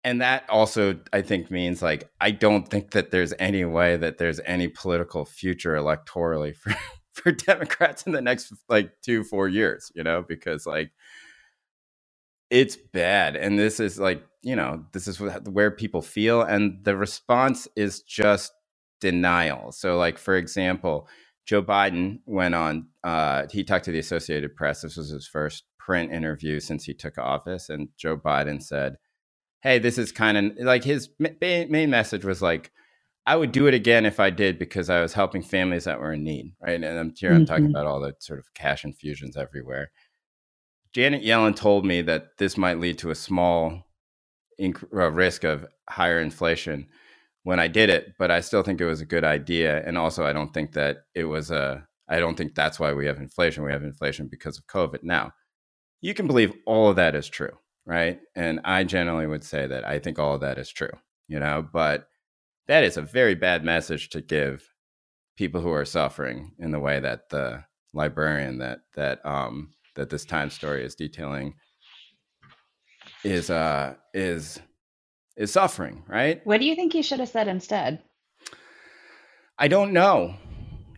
[0.04, 4.18] And that also I think means like I don't think that there's any way that
[4.18, 6.74] there's any political future electorally for
[7.14, 10.92] for Democrats in the next like 2 4 years, you know, because like
[12.50, 16.98] it's bad and this is like, you know, this is where people feel and the
[16.98, 18.54] response is just
[19.02, 19.72] denial.
[19.72, 21.08] So like for example,
[21.46, 24.82] Joe Biden went on, uh, he talked to the Associated Press.
[24.82, 27.70] This was his first print interview since he took office.
[27.70, 28.98] And Joe Biden said,
[29.62, 32.72] Hey, this is kind of like his main message was like,
[33.26, 36.14] I would do it again if I did because I was helping families that were
[36.14, 36.54] in need.
[36.60, 36.84] Right.
[36.84, 37.46] And I'm here, I'm mm-hmm.
[37.46, 39.92] talking about all the sort of cash infusions everywhere.
[40.94, 43.84] Janet Yellen told me that this might lead to a small
[44.60, 46.88] inc- risk of higher inflation
[47.44, 49.84] when I did it, but I still think it was a good idea.
[49.86, 53.06] And also, I don't think that it was a, I don't think that's why we
[53.08, 53.64] have inflation.
[53.64, 55.04] We have inflation because of COVID.
[55.04, 55.32] Now,
[56.02, 58.20] you can believe all of that is true, right?
[58.36, 60.92] And I generally would say that I think all of that is true,
[61.28, 62.08] you know, but
[62.68, 64.64] that is a very bad message to give
[65.36, 67.64] people who are suffering in the way that the
[67.94, 71.56] librarian that, that, um, that this time story is detailing
[73.24, 74.60] is, uh, is,
[75.38, 76.42] is suffering, right?
[76.46, 78.02] What do you think he should have said instead?
[79.58, 80.36] I don't know.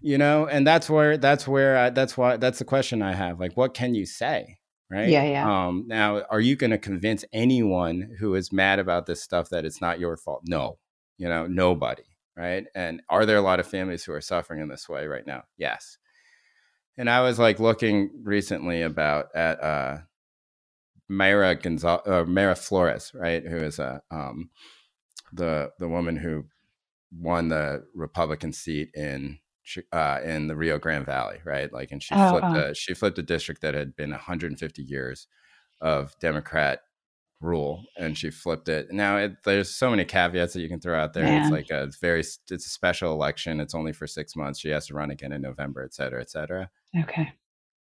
[0.05, 3.39] You know, and that's where that's where I, that's why that's the question I have.
[3.39, 4.57] Like, what can you say,
[4.91, 5.07] right?
[5.07, 5.67] Yeah, yeah.
[5.67, 9.63] Um, now, are you going to convince anyone who is mad about this stuff that
[9.63, 10.41] it's not your fault?
[10.45, 10.77] No,
[11.17, 12.03] you know, nobody,
[12.35, 12.65] right?
[12.75, 15.43] And are there a lot of families who are suffering in this way right now?
[15.57, 15.97] Yes.
[16.97, 19.97] And I was like looking recently about at uh,
[21.11, 24.49] Mayra Gonzalez, uh, Mayra Flores, right, who is a um,
[25.31, 26.45] the the woman who
[27.11, 29.39] won the Republican seat in
[29.91, 31.71] uh, in the Rio Grande Valley, right?
[31.71, 32.69] Like, and she oh, flipped oh.
[32.69, 35.27] a she flipped a district that had been 150 years
[35.81, 36.79] of Democrat
[37.41, 38.91] rule, and she flipped it.
[38.91, 41.23] Now, it, there's so many caveats that you can throw out there.
[41.23, 41.41] Man.
[41.41, 43.59] It's like a very it's a special election.
[43.59, 44.59] It's only for six months.
[44.59, 46.69] She has to run again in November, et cetera, et cetera.
[46.97, 47.33] Okay.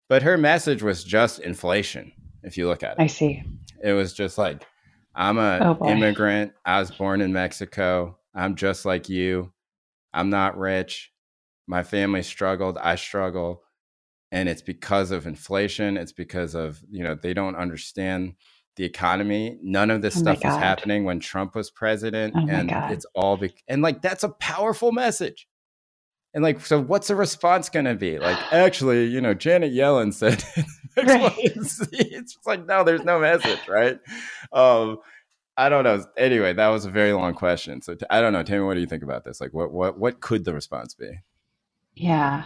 [0.08, 2.12] But her message was just inflation
[2.43, 3.03] if you look at it.
[3.03, 3.43] I see.
[3.82, 4.66] It was just like,
[5.14, 6.53] I'm a oh immigrant.
[6.64, 8.18] I was born in Mexico.
[8.34, 9.53] I'm just like you.
[10.12, 11.12] I'm not rich.
[11.66, 12.78] My family struggled.
[12.78, 13.62] I struggle.
[14.32, 15.97] And it's because of inflation.
[15.97, 18.34] It's because of, you know, they don't understand
[18.76, 19.59] the economy.
[19.62, 22.34] None of this oh stuff was happening when Trump was president.
[22.36, 25.49] Oh and it's all, be- and like, that's a powerful message.
[26.32, 28.20] And like, so what's the response going to be?
[28.20, 30.45] Like, actually, you know, Janet Yellen said,
[31.05, 31.34] right.
[31.38, 33.99] it's, it's like, no, there's no message, right?
[34.53, 34.99] Um,
[35.57, 36.05] I don't know.
[36.16, 37.82] Anyway, that was a very long question.
[37.82, 39.41] So I don't know, Tammy, what do you think about this?
[39.41, 41.11] Like, what what what could the response be?
[41.95, 42.45] Yeah,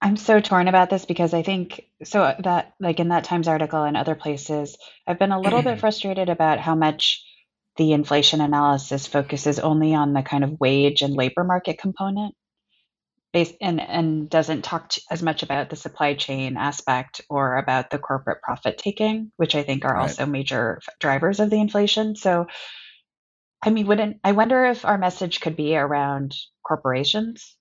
[0.00, 3.82] I'm so torn about this because I think so that like in that Times article
[3.84, 4.76] and other places,
[5.06, 7.24] I've been a little bit frustrated about how much
[7.76, 12.34] the inflation analysis focuses only on the kind of wage and labor market component
[13.34, 17.90] based and and doesn't talk to, as much about the supply chain aspect or about
[17.90, 20.02] the corporate profit taking which i think are right.
[20.02, 22.46] also major drivers of the inflation so
[23.62, 26.34] i mean wouldn't i wonder if our message could be around
[26.66, 27.56] corporations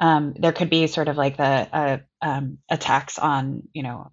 [0.00, 4.12] um, there could be sort of like the uh, um, a tax on you know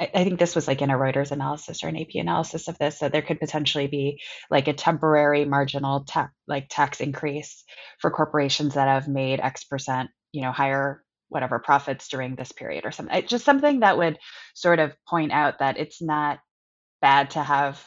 [0.00, 2.78] I, I think this was like in a Reuters analysis or an AP analysis of
[2.78, 4.20] this, that there could potentially be
[4.50, 7.64] like a temporary marginal tax like tax increase
[8.00, 12.84] for corporations that have made X percent, you know, higher whatever profits during this period
[12.84, 13.16] or something.
[13.16, 14.18] It's just something that would
[14.54, 16.38] sort of point out that it's not
[17.00, 17.84] bad to have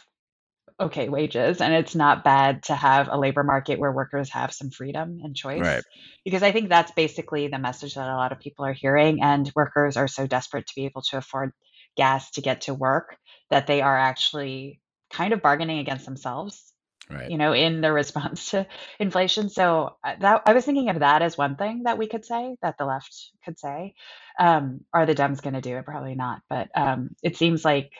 [0.79, 4.69] okay wages and it's not bad to have a labor market where workers have some
[4.69, 5.83] freedom and choice right.
[6.23, 9.51] because i think that's basically the message that a lot of people are hearing and
[9.55, 11.51] workers are so desperate to be able to afford
[11.97, 13.17] gas to get to work
[13.49, 14.79] that they are actually
[15.11, 16.69] kind of bargaining against themselves
[17.09, 17.29] right.
[17.29, 18.67] you know in the response to
[18.99, 19.49] inflation.
[19.49, 22.55] So uh, that i was thinking of that as one thing that we could say
[22.61, 23.93] that the left could say.
[24.39, 25.85] Um, are the dems going to do it?
[25.85, 27.91] Probably not but um, it seems like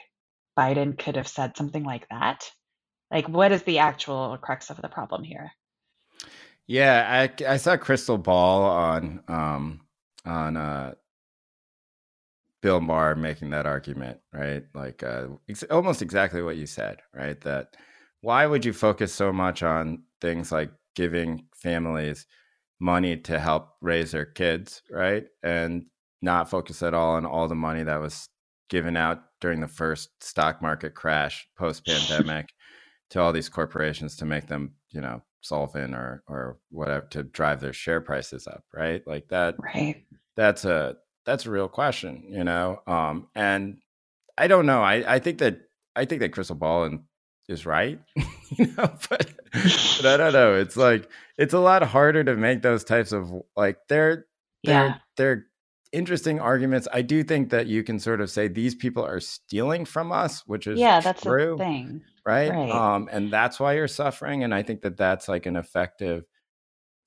[0.58, 2.50] biden could have said something like that.
[3.10, 5.52] Like what is the actual crux of the problem here?
[6.66, 9.80] Yeah i, I saw Krystal Ball on um,
[10.24, 10.94] on uh,
[12.62, 14.64] Bill Maher making that argument, right?
[14.74, 17.40] Like uh, ex- almost exactly what you said, right?
[17.40, 17.76] That
[18.20, 22.26] why would you focus so much on things like giving families
[22.78, 25.24] money to help raise their kids, right?
[25.42, 25.86] And
[26.22, 28.28] not focus at all on all the money that was
[28.68, 32.52] given out during the first stock market crash post pandemic
[33.10, 37.60] to all these corporations to make them, you know, solvent or or whatever to drive
[37.60, 39.02] their share prices up, right?
[39.06, 40.04] Like that right
[40.36, 40.96] that's a
[41.30, 42.80] that's a real question, you know.
[42.86, 43.78] Um, and
[44.36, 44.82] I don't know.
[44.82, 45.60] I I think that
[45.94, 47.00] I think that Krystal Ball and
[47.48, 47.98] is right,
[48.58, 48.74] you know,
[49.10, 50.54] but, but I don't know.
[50.54, 51.08] It's like
[51.38, 54.26] it's a lot harder to make those types of like they're
[54.64, 54.94] they're Yeah.
[55.16, 55.46] they're
[55.92, 56.86] interesting arguments.
[56.92, 60.42] I do think that you can sort of say these people are stealing from us,
[60.46, 62.02] which is Yeah, that's true, thing.
[62.24, 62.50] right?
[62.50, 62.70] Right.
[62.70, 64.44] Um, and that's why you're suffering.
[64.44, 66.24] And I think that that's like an effective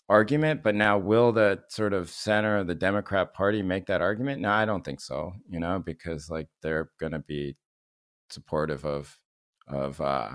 [0.10, 0.64] argument.
[0.64, 4.42] But now, will the sort of center of the Democrat Party make that argument?
[4.42, 5.34] No, I don't think so.
[5.50, 7.56] You know, because like they're going to be
[8.30, 9.20] supportive of
[9.68, 10.32] of uh,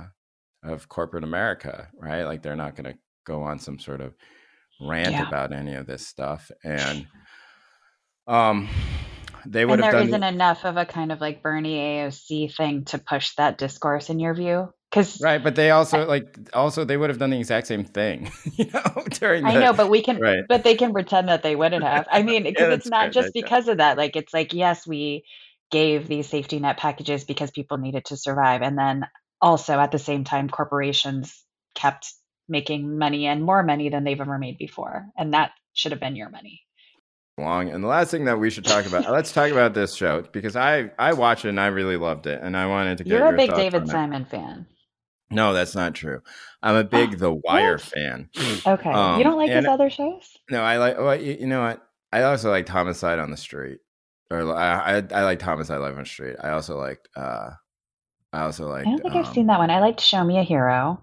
[0.64, 2.24] of corporate America, right?
[2.24, 4.14] Like they're not going to go on some sort of
[4.80, 5.22] rant Yeah.
[5.22, 7.06] about any of this stuff, and
[8.26, 8.68] um,
[9.46, 12.54] they would And have there done isn't enough of a kind of like Bernie AOC
[12.56, 14.72] thing to push that discourse in your view?
[14.90, 18.30] Because right, but they also like also they would have done the exact same thing,
[18.54, 20.44] you know, during the I know, but we can, right.
[20.48, 22.06] but they can pretend that they wouldn't have.
[22.10, 23.98] I mean, because Yeah, it's not just because of that.
[23.98, 25.24] Like, it's like, yes, we
[25.70, 28.62] gave these safety net packages because people needed to survive.
[28.62, 29.06] And then
[29.40, 32.12] also at the same time, corporations kept
[32.48, 35.06] making money and more money than they've ever made before.
[35.16, 36.62] And that should have been your money.
[37.38, 37.70] long.
[37.70, 40.56] And the last thing that we should talk about, let's talk about this show because
[40.56, 43.20] I I watched it and I really loved it, and I wanted to get You're
[43.20, 43.88] your a big David.
[43.88, 44.66] Simon fan.
[45.30, 46.20] No, that's not true.
[46.62, 47.80] I'm a big The Wire What?
[47.82, 48.30] fan.
[48.66, 48.90] Okay.
[48.90, 50.36] Um, you don't like his other shows?
[50.50, 50.98] No, I like.
[50.98, 51.82] Well, you, you know what?
[52.12, 53.78] I also like Homicide on the Street,
[54.30, 56.36] or I I, I like Homicide Life on the Street.
[56.42, 57.08] I also liked.
[57.16, 57.50] uh
[58.32, 58.86] I also liked.
[58.86, 59.70] I don't think I've um, seen that one.
[59.70, 61.02] I liked Show Me a Hero.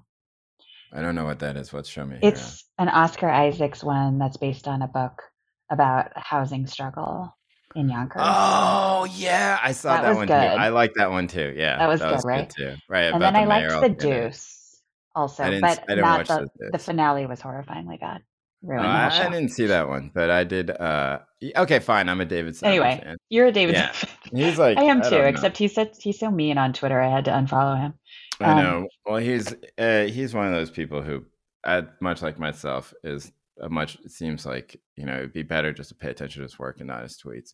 [0.93, 1.73] I don't know what that is.
[1.73, 2.17] What's show me?
[2.21, 5.21] It's an Oscar Isaacs one that's based on a book
[5.69, 7.35] about housing struggle
[7.75, 8.21] in Yonkers.
[8.23, 10.33] Oh yeah, I saw That that, was one good.
[10.33, 10.57] too.
[10.57, 11.53] I like that one too.
[11.55, 12.49] Yeah, That was good, right?
[12.49, 12.75] too.
[12.89, 13.05] Right.
[13.05, 13.99] and about then I liked The candidate.
[13.99, 14.81] Deuce
[15.15, 17.85] also, I didn't- but I didn't not watch the, The the finale was horrifying.
[17.85, 18.21] My God.
[18.63, 19.23] Oh, Ruined the I, show.
[19.23, 20.71] I didn't see that one, but I did.
[20.71, 21.19] uh
[21.55, 22.09] Okay, fine.
[22.09, 23.17] I'm a David Simon Anyway, fan.
[23.29, 23.91] You're a David Yeah.
[23.91, 24.09] fan.
[24.33, 26.99] He's like I am don't too, except he's so, he's so mean on Twitter.
[26.99, 27.93] I had to unfollow him.
[28.39, 28.87] I um, know.
[29.05, 31.23] Well, he's uh, he's one of those people who,
[31.63, 33.31] uh, much like myself, is
[33.61, 33.95] a much.
[34.03, 36.79] It seems like you know it'd be better just to pay attention to his work
[36.79, 37.53] and not his tweets.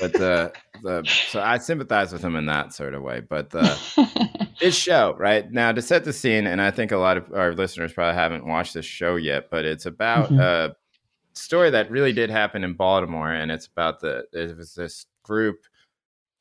[0.00, 3.20] But the the so I sympathize with him in that sort of way.
[3.20, 7.16] But the this show right now to set the scene, and I think a lot
[7.16, 10.40] of our listeners probably haven't watched this show yet, but it's about Mhm.
[10.40, 10.76] a
[11.34, 15.56] story that really did happen in Baltimore, and it's about the there was this group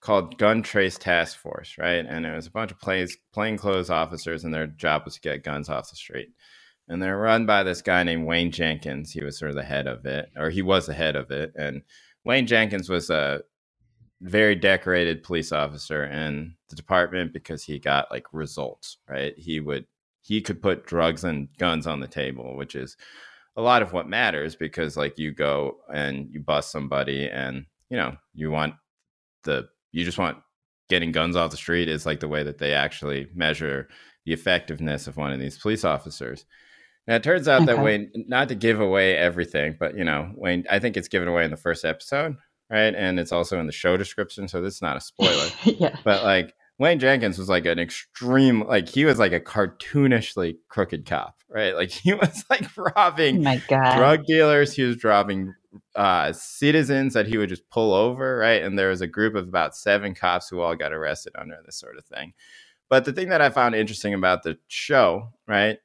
[0.01, 2.05] called Gun Trace Task Force, right?
[2.05, 5.43] And it was a bunch of plain plainclothes officers, and their job was to get
[5.43, 6.29] guns off the street.
[6.87, 9.11] And they're run by this guy named Wayne Jenkins.
[9.11, 11.53] He was sort of the head of it, or he was the head of it.
[11.55, 11.81] And
[12.25, 13.41] Wayne Jenkins was a
[14.21, 19.33] very decorated police officer in the department because he got like results, right?
[19.37, 19.85] He would
[20.21, 22.95] he could put drugs and guns on the table, which is
[23.57, 27.97] a lot of what matters because like you go and you bust somebody and you
[27.97, 28.75] know, you want
[29.43, 30.37] the you just want
[30.89, 33.89] getting guns off the street is like the way that they actually measure
[34.25, 36.45] the effectiveness of one of these police officers.
[37.07, 40.65] Now it turns out that Wayne, not to give away everything, but you know, Wayne,
[40.69, 42.37] I think it's given away in the first episode,
[42.69, 42.95] right?
[42.95, 45.49] And it's also in the show description, so this is not a spoiler.
[45.65, 45.97] yeah.
[46.05, 51.05] but like Wayne Jenkins was like an extreme, like he was like a cartoonishly crooked
[51.05, 51.75] cop, right?
[51.75, 53.97] Like he was like Oh robbing my God.
[53.97, 54.73] drug dealers.
[54.73, 55.53] He was robbing
[55.95, 58.63] uh, citizens that he would just pull over, right?
[58.63, 61.79] And there was a group of about seven cops who all got arrested under this
[61.79, 62.33] sort of thing.
[62.89, 65.79] But the thing that I found interesting about the show, right,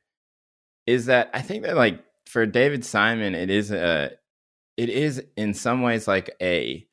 [0.88, 4.12] is that I think that like for David Simon, it is a,
[4.78, 6.86] it is in some ways like a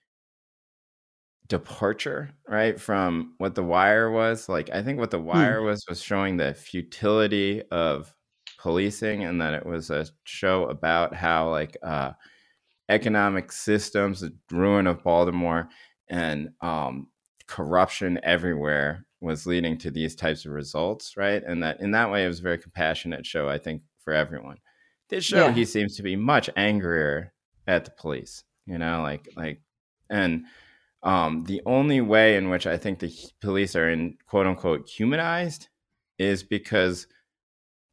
[1.47, 4.49] departure, right, from what The Wire was.
[4.49, 8.13] Like I think what The Wire was was showing the futility of
[8.59, 12.11] policing and that it was a show about how like uh
[12.89, 15.69] economic systems, the ruin of Baltimore
[16.09, 17.07] and um
[17.47, 21.43] corruption everywhere was leading to these types of results, right?
[21.43, 24.57] And that in that way it was a very compassionate show, I think, for everyone.
[25.09, 25.53] This show Yeah.
[25.53, 27.33] he seems to be much angrier
[27.67, 29.61] at the police, you know, like like
[30.09, 30.45] and
[31.03, 35.67] um, the only way in which I think the police are in quote unquote humanized
[36.17, 37.07] is because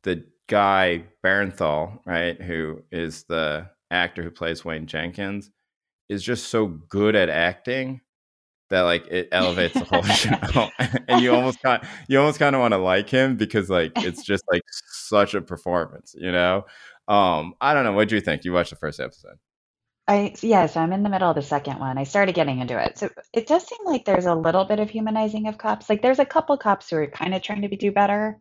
[0.03, 5.51] the guy Bernthal, right, who is the actor who plays Wayne Jenkins,
[6.09, 8.01] is just so good at acting
[8.73, 10.69] that like it elevates the whole show,
[11.09, 14.23] and you almost kind you almost kind of want to like him because like it's
[14.25, 16.65] just like such a performance, you know.
[17.07, 17.93] Um, I don't know.
[17.93, 18.45] What do you think?
[18.45, 19.37] You watched the first episode?
[20.09, 21.99] I yeah, so I'm in the middle of the second one.
[21.99, 22.99] I started getting into it.
[22.99, 25.89] So it does seem like there's a little bit of humanizing of cops.
[25.89, 28.41] Like there's a couple cops who are kind of trying to be, do better.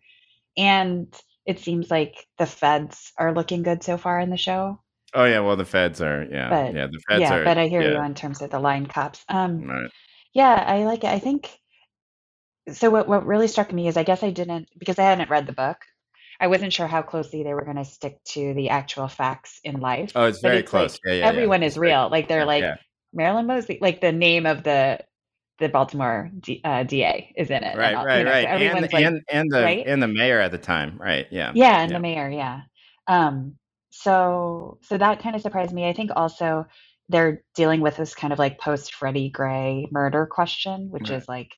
[0.58, 1.14] And
[1.46, 4.80] it seems like the feds are looking good so far in the show.
[5.14, 7.68] Oh yeah, well the feds are yeah But yeah the feds yeah, are but I
[7.68, 9.26] hear you yeah in terms of the line cops.
[9.28, 9.92] Um, right
[10.34, 11.10] yeah, I like it.
[11.10, 11.50] I think
[12.72, 12.90] so.
[12.90, 15.54] What what really struck me is I guess I didn't because I hadn't read the
[15.54, 15.78] book.
[16.40, 19.80] I wasn't sure how closely they were going to stick to the actual facts in
[19.80, 20.12] life.
[20.16, 22.10] oh it's But very it's close yeah yeah yeah everyone it's is real.
[22.10, 22.76] Like they're like yeah
[23.14, 25.00] Marilyn Mosby, like the name of the
[25.60, 28.82] the Baltimore D, uh, DA is in it, right all, you right so right and
[28.82, 29.86] like, and and the right?
[29.86, 32.62] and the mayor at the time right yeah Yeah, and yeah the mayor, yeah.
[33.08, 33.58] Um,
[33.92, 35.88] so so that kind of surprised me.
[35.88, 36.66] I think also
[37.12, 41.28] they're dealing with this kind of like post Freddie Gray murder question, which right is
[41.28, 41.52] like,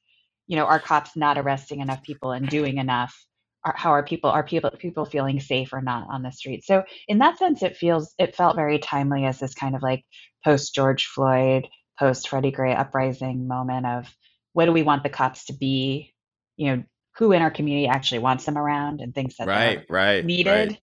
[0.47, 3.15] you know, are cops not arresting enough people and doing enough?
[3.63, 6.65] Are, how are people are people people feeling safe or not on the street?
[6.65, 10.03] So in that sense, it feels it felt very timely as this kind of like
[10.43, 14.13] post George Floyd, post Freddie Gray uprising moment of
[14.53, 16.13] what do we want the cops to be?
[16.57, 16.83] You know,
[17.17, 20.25] who in our community actually wants them around and thinks that they're right right right
[20.25, 20.77] needed.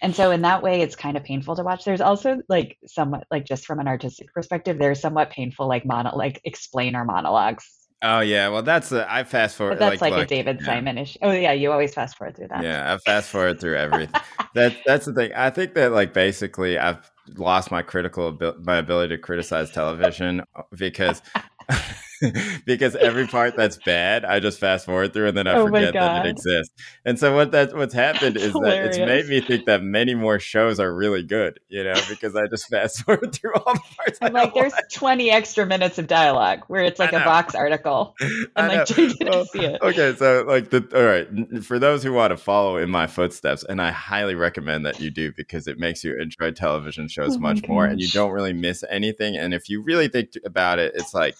[0.00, 1.84] And so in that way, it's kind of painful to watch.
[1.84, 6.16] There's also like somewhat like just from an artistic perspective, there's somewhat painful like mono
[6.16, 7.64] like explainer monologues.
[8.02, 10.66] oh yeah well that's a, I fast But forward that's like like a David yeah
[10.66, 11.18] Simon issue.
[11.22, 12.62] Oh yeah, you always fast forward through that.
[12.62, 14.20] Yeah, I fast forward through everything.
[14.54, 15.32] That that's the thing.
[15.34, 20.42] I think that like basically I've lost my critical abil- my ability to criticize television
[20.54, 21.22] uh, because
[22.64, 25.92] because every part that's bad I just fast forward through and then I Oh forget
[25.94, 26.74] that it exists.
[27.04, 30.14] And so what that what's happened that's is that it's made me think that many
[30.14, 33.80] more shows are really good, you know, because I just fast forward through all the
[33.96, 34.88] parts I'm like, there's like.
[34.90, 37.24] 20 extra minutes of dialogue where it's like a.
[37.24, 38.86] Vox article, and I like.
[38.86, 39.80] Didn't Well, see it.
[39.80, 43.64] okay, so like the all right, for those who want to follow in my footsteps,
[43.64, 47.40] and I highly recommend that you do because it makes you enjoy television shows Oh
[47.40, 49.36] much more, and you don't really miss anything.
[49.36, 51.34] And if you really think about it, it's like,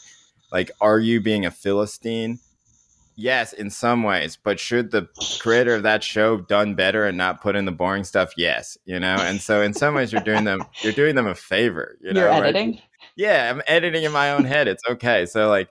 [0.55, 2.39] like, are you being a philistine?
[3.17, 7.43] Yes, in some ways, but should the creator of that show done better and not
[7.43, 8.33] put in the boring stuff?
[8.37, 9.17] Yes, you know.
[9.17, 12.29] And so, in some ways, you're doing them, you're doing them a favor, you You're
[12.29, 12.57] know, right?
[12.57, 12.81] editing?
[13.17, 14.67] Yeah, I'm editing in my own head.
[14.69, 15.27] It's okay.
[15.27, 15.69] So like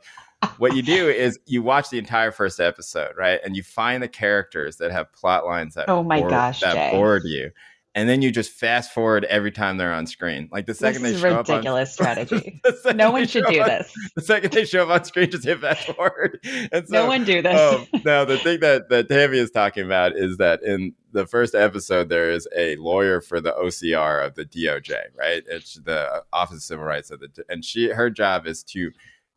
[0.57, 3.39] what you do is you watch the entire first episode, right?
[3.43, 6.91] And you find the characters that have plot lines that Oh my gosh, that Jay.
[6.91, 7.51] bored you.
[7.96, 10.50] And then you just fast forward every time they're on screen.
[10.52, 12.60] Like the This second they is show up ridiculous strategy.
[12.96, 13.94] No one should do on, this.
[14.16, 16.39] the second they show up on screen, just hit fast forward.
[16.72, 17.56] And No one do this.
[17.56, 21.54] um, now the thing that that Tammy is talking about is that in the first
[21.54, 25.44] episode there is a lawyer for the OCR of the DOJ, right?
[25.48, 28.89] It's the Office of Civil Rights of the, and she her job is to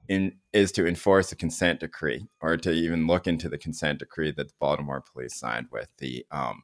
[0.09, 4.31] in is to enforce a consent decree or to even look into the consent decree
[4.33, 6.63] that the Baltimore police signed with the um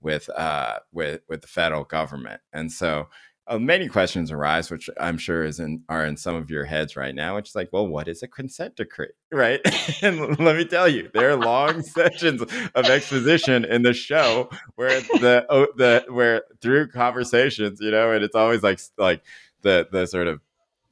[0.00, 3.08] with uh with with the federal government, and so.
[3.50, 6.96] Uh, many questions arise, which I'm sure is in are in some of your heads
[6.96, 7.36] right now.
[7.36, 9.58] Which is like, well, what is a consent decree, right?
[10.02, 15.00] and let me tell you, there are long sessions of exposition in the show where
[15.00, 19.22] the oh, the where through conversations, you know, and it's always like like
[19.62, 20.42] the the sort of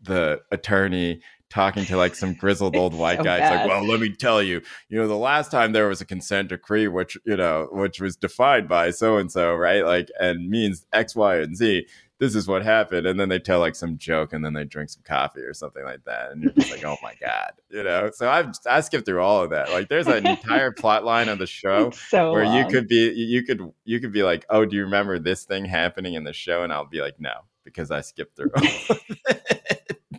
[0.01, 1.21] the attorney
[1.51, 3.39] talking to like some grizzled old white so guy.
[3.39, 6.07] It's like, well, let me tell you, you know, the last time there was a
[6.07, 9.85] consent decree, which you know, which was defined by so and so, right?
[9.85, 11.87] Like, and means X, Y, and Z.
[12.19, 14.89] This is what happened, and then they tell like some joke, and then they drink
[14.89, 18.11] some coffee or something like that, and you're just like, oh my god, you know.
[18.15, 19.71] So I've I skipped through all of that.
[19.71, 23.43] Like, there's an entire plot line of the show so where you could be you
[23.43, 26.63] could you could be like oh do you remember this thing happening in the show
[26.63, 27.33] and i'll be like no
[27.65, 28.51] because i skipped through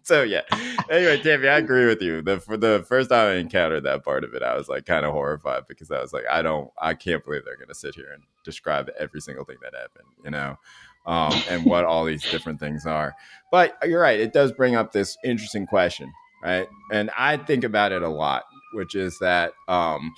[0.07, 0.41] so yeah.
[0.89, 2.21] Anyway tammy i agree with you.
[2.21, 5.05] The for the first time i encountered that part of it i was like kind
[5.05, 7.93] of horrified because i was like i don't i can't believe they're going to sit
[7.93, 10.57] here and describe every single thing that happened you know
[11.05, 13.15] um, and what all these different things are.
[13.51, 16.11] But you're right it does bring up this interesting question
[16.43, 16.67] right?
[16.91, 18.43] And i think about it a lot
[18.73, 20.13] which is that um,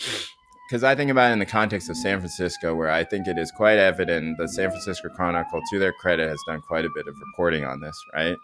[0.70, 3.40] because I think about it in the context of San Francisco, where I think it
[3.40, 7.08] is quite evident the San Francisco Chronicle, to their credit, has done quite a bit
[7.08, 8.38] of reporting on this, right?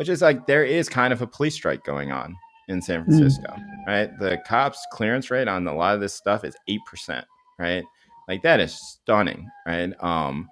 [0.00, 2.34] Which is like there is kind of a police strike going on
[2.68, 3.54] in San Francisco,
[3.86, 4.10] right?
[4.18, 7.26] The cops' clearance rate on a lot of this stuff is eight percent,
[7.58, 7.84] right?
[8.26, 9.92] Like that is stunning, right?
[10.02, 10.48] Um,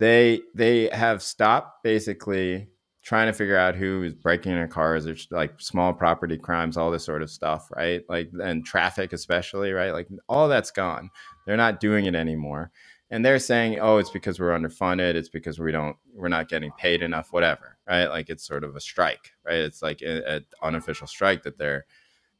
[0.00, 2.66] they they have stopped basically
[3.04, 6.90] trying to figure out who is breaking their cars or like small property crimes, all
[6.90, 8.02] this sort of stuff, right?
[8.08, 9.92] Like and traffic especially, right?
[9.92, 11.08] Like all that's gone.
[11.46, 12.72] They're not doing it anymore.
[13.10, 15.14] And they're saying, "Oh, it's because we're underfunded.
[15.14, 18.06] It's because we don't we're not getting paid enough, whatever." Right?
[18.06, 19.58] Like it's sort of a strike, right?
[19.58, 21.86] It's like an unofficial strike that they're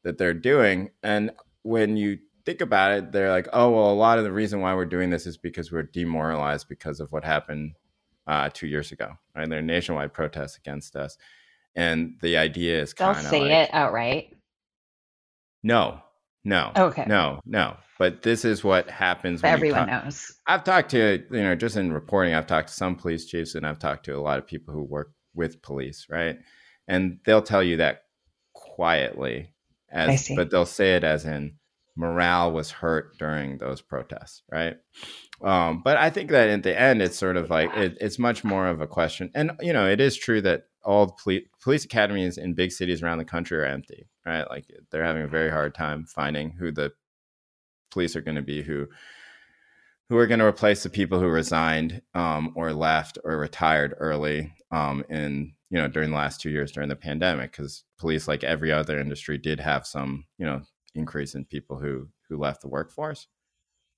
[0.03, 0.91] that they're doing.
[1.03, 1.31] And
[1.63, 4.75] when you think about it, they're like, "Oh, well, a lot of the reason why
[4.75, 7.73] we're doing this is because we're demoralized because of what happened
[8.27, 9.13] uh, two years ago.
[9.35, 9.49] Right?
[9.49, 11.17] There are nationwide protests against us,
[11.75, 14.37] and the idea is kind of say like, it outright.
[15.63, 16.01] no,
[16.45, 16.73] No.
[16.77, 17.05] Okay.
[17.07, 17.77] No, no.
[17.99, 19.43] But this is what happens.
[19.43, 20.33] Everyone talk- knows.
[20.47, 23.67] I've talked to, you know, just in reporting, I've talked to some police chiefs and
[23.67, 26.37] I've talked to a lot of people who work with police, right?
[26.87, 28.03] And they'll tell you that
[28.53, 29.55] quietly,
[29.91, 31.55] as but they'll say it as in
[31.97, 34.77] morale was hurt during those protests, right?
[35.43, 38.45] Um, but I think that at the end, it's sort of like it, it's much
[38.45, 39.31] more of a question.
[39.35, 43.19] And you know, it is true that all police police academies in big cities around
[43.19, 44.49] the country are empty, right?
[44.49, 46.93] Like they're having a very hard time finding who the
[47.91, 48.87] police are going to be who
[50.09, 54.53] who are going to replace the people who resigned um, or left or retired early
[54.71, 58.45] um, in you know during the last two years during the pandemic because police like
[58.45, 60.63] every other industry did have some you know
[60.95, 63.27] increase in people who who left the workforce.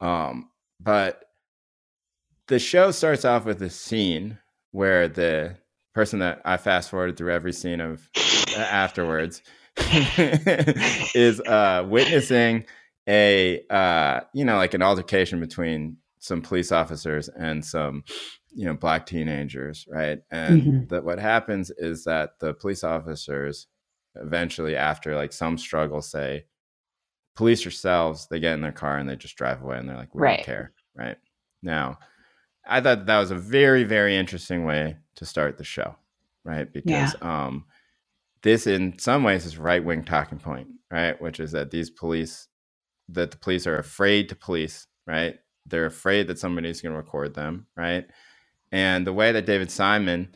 [0.01, 0.51] Um,
[0.81, 1.25] but
[2.49, 4.39] the show starts off with a scene
[4.73, 5.57] where the
[5.95, 8.09] person that I fast forwarded through every scene of
[8.57, 9.43] afterwards
[11.15, 12.65] is uh, witnessing
[13.09, 18.05] a uh, you know like an altercation between some police officers and some
[18.53, 20.87] you know black teenagers right and mm-hmm.
[20.89, 23.67] that what happens is that the police officers
[24.17, 26.45] eventually after like some struggle say
[27.37, 30.15] police yourselves they get in their car and they just drive away and they're like
[30.15, 30.39] we right.
[30.39, 31.19] don't care right
[31.63, 31.97] now
[32.67, 35.97] I thought that was a very, very interesting way to start the show,
[36.45, 36.71] right?
[36.71, 37.47] Because yeah.
[37.47, 37.65] um,
[38.43, 41.21] this, in some ways, is right wing talking point, right?
[41.21, 42.49] Which is that these police,
[43.09, 45.39] that the police are afraid to police, right?
[45.67, 48.07] They're afraid that somebody's going to record them, right?
[48.73, 50.35] And the way that David Simon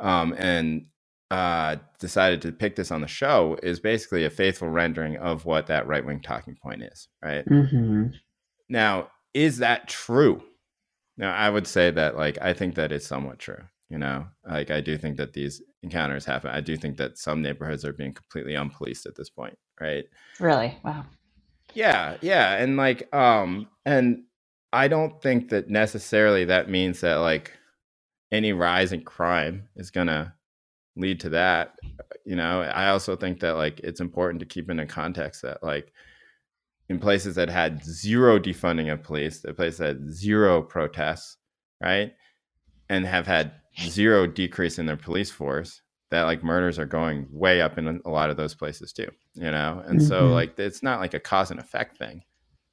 [0.00, 0.86] um, and
[1.30, 5.66] uh, decided to pick this on the show is basically a faithful rendering of what
[5.66, 7.44] that right wing talking point is, right?
[7.46, 8.06] Mm-hmm.
[8.68, 10.42] Now, is that true?
[11.16, 13.62] Now, I would say that like I think that it's somewhat true.
[13.90, 16.50] You know, like I do think that these encounters happen.
[16.50, 20.04] I do think that some neighborhoods are being completely unpoliced at this point, right?
[20.40, 20.76] Really?
[20.84, 21.04] Wow.
[21.74, 24.24] Yeah, yeah, and like um and
[24.72, 27.52] I don't think that necessarily that means that like
[28.34, 30.32] any rise in crime is going to
[30.96, 31.74] lead to that.
[32.24, 35.92] You know, I also think that like it's important to keep into context that like
[36.88, 41.36] in places that had zero defunding of police, the places that had zero protests,
[41.82, 42.12] right,
[42.88, 45.80] and have had zero decrease in their police force,
[46.10, 49.50] that like murders are going way up in a lot of those places too, you
[49.50, 49.82] know?
[49.86, 50.08] And mm-hmm.
[50.08, 52.22] so like it's not like a cause and effect thing.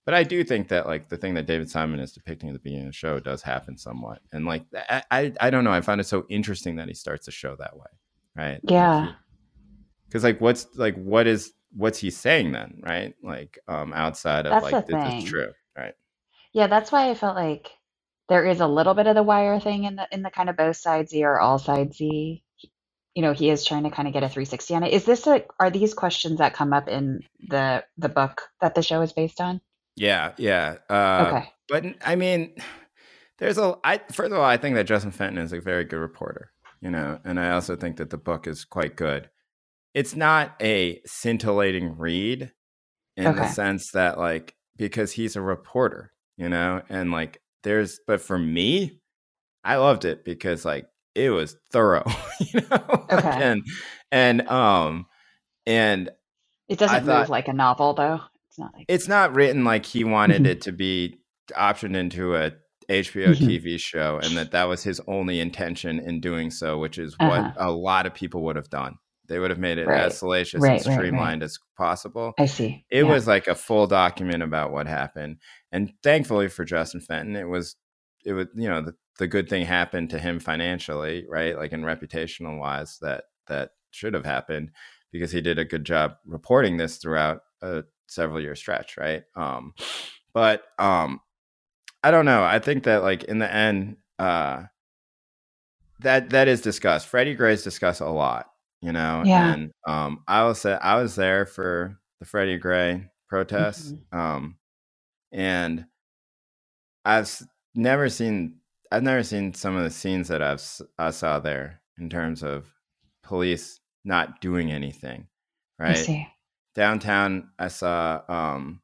[0.06, 2.60] But I do think that like the thing that David Simon is depicting at the
[2.60, 4.20] beginning of the show does happen somewhat.
[4.32, 7.28] And like I I, I don't know, I find it so interesting that he starts
[7.28, 7.88] the show that way.
[8.36, 8.60] Right.
[8.64, 9.14] Yeah.
[10.08, 13.14] Because like what's like what is what's he saying then, right?
[13.22, 15.93] Like um outside of that's like this is true, right?
[16.54, 17.70] Yeah, that's why I felt like
[18.28, 20.58] there is a little bit of the wire thing in the in the kind of
[20.58, 22.39] both sides or all sides You
[23.18, 24.93] know, he is trying to kind of get a 360 on it.
[24.93, 28.82] Is this a are these questions that come up in the the book that the
[28.82, 29.62] show is based on?
[29.96, 30.78] Yeah, yeah.
[30.89, 31.50] Uh, okay.
[31.68, 32.56] But I mean,
[33.39, 36.00] there's a I first of all, I think that Justin Fenton is a very good
[36.00, 39.30] reporter, you know, and I also think that the book is quite good
[39.94, 42.52] it's not a scintillating read
[43.18, 43.39] in okay.
[43.39, 48.38] the sense that like because he's a reporter, you know, and like there's but for
[48.38, 49.00] me,
[49.64, 53.44] I loved it because like it was thorough, you know, okay.
[53.44, 53.64] and
[54.12, 55.08] and um
[55.66, 56.10] and
[56.70, 58.22] it doesn't thought, move like a novel though.
[58.52, 61.22] It's not like it's not written like he wanted it to be
[61.52, 62.52] optioned into a
[62.89, 63.45] HBO mm-hmm.
[63.45, 67.39] TV show, and that that was his only intention in doing so, which is what
[67.39, 67.54] uh-huh.
[67.58, 68.95] a lot of people would have done.
[69.30, 70.02] They would have made it right.
[70.02, 72.34] as salacious right, and streamlined right, as possible.
[72.38, 72.84] I see.
[72.89, 73.10] It yeah.
[73.10, 75.38] was like a full document about what happened.
[75.72, 77.78] And thankfully for Justin Fenton, it was
[78.26, 81.56] it was you know the, the good thing happened to him financially, right?
[81.56, 84.72] Like in reputational wise that that should have happened
[85.14, 89.24] because he did a good job reporting this throughout a several year stretch, right?
[89.36, 89.74] Um
[90.34, 91.22] but um
[92.03, 92.43] I don't know.
[92.43, 94.64] I think that like in the end uh
[95.99, 97.07] that that is discussed.
[97.07, 98.51] Freddie Gray's discussed a lot
[98.82, 99.24] you know.
[99.26, 99.53] Yeah.
[99.53, 104.20] And um, I was I was there for the Freddie Gray protests, mm-hmm.
[104.20, 104.57] um,
[105.32, 105.86] and
[107.05, 107.41] I've
[107.76, 108.57] never seen
[108.91, 110.64] I've never seen some of the scenes that I've
[110.97, 112.68] I saw there in terms of
[113.24, 115.28] police not doing anything.
[115.80, 116.28] Right.
[116.76, 118.82] Downtown, I saw um,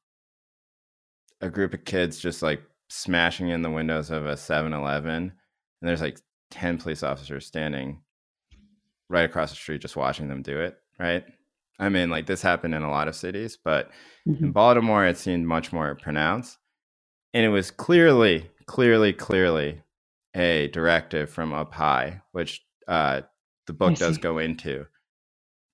[1.41, 5.31] a group of kids just like smashing in the windows of a 7-Eleven, and
[5.81, 6.19] there's like
[6.49, 8.01] ten police officers standing
[9.09, 11.23] right across the street just watching them do it, right?
[11.79, 13.91] I mean, like this happened in a lot of cities, but
[14.27, 14.45] mm-hmm.
[14.45, 16.57] in Baltimore, it seemed much more pronounced.
[17.33, 19.81] And it was clearly, clearly, clearly
[20.35, 23.21] a directive from up high, which uh,
[23.67, 24.87] the book does go into,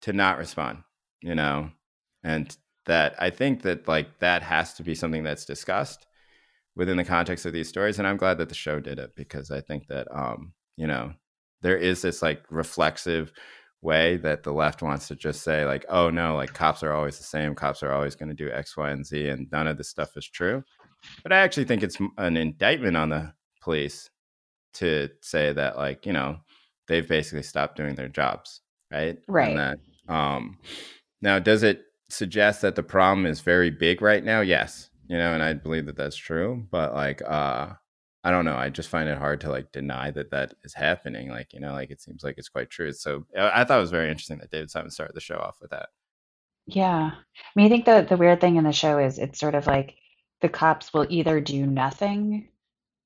[0.01, 0.79] to not respond,
[1.21, 1.71] you know,
[2.23, 2.55] and
[2.85, 6.05] that I think that like that has to be something that's discussed
[6.75, 7.99] within the context of these stories.
[7.99, 11.13] And I'm glad that the show did it because I think that um, you know,
[11.61, 13.31] there is this like reflexive
[13.81, 17.17] way that the left wants to just say like, oh no, like cops are always
[17.17, 19.77] the same, cops are always going to do X, Y, and Z, and none of
[19.77, 20.63] this stuff is true.
[21.21, 24.09] But I actually think it's an indictment on the police
[24.75, 26.37] to say that like, you know,
[26.87, 28.61] they've basically stopped doing their jobs,
[28.91, 29.17] right?
[29.27, 29.49] Right.
[29.49, 29.77] And that
[30.13, 30.57] um
[31.21, 34.41] now does it suggest that the problem is very big right now?
[34.41, 34.89] Yes.
[35.07, 37.73] You know, and I believe that that's true, but like uh
[38.25, 38.55] I don't know.
[38.55, 41.29] I just find it hard to like deny that that is happening.
[41.29, 42.93] Like, you know, like it seems like it's quite true.
[42.93, 45.71] So I thought it was very interesting that David Simon started the show off with
[45.71, 45.89] that.
[46.65, 47.11] Yeah.
[47.13, 49.67] I mean, I think the the weird thing in the show is it's sort of
[49.67, 49.95] like
[50.41, 52.47] the cops will either do nothing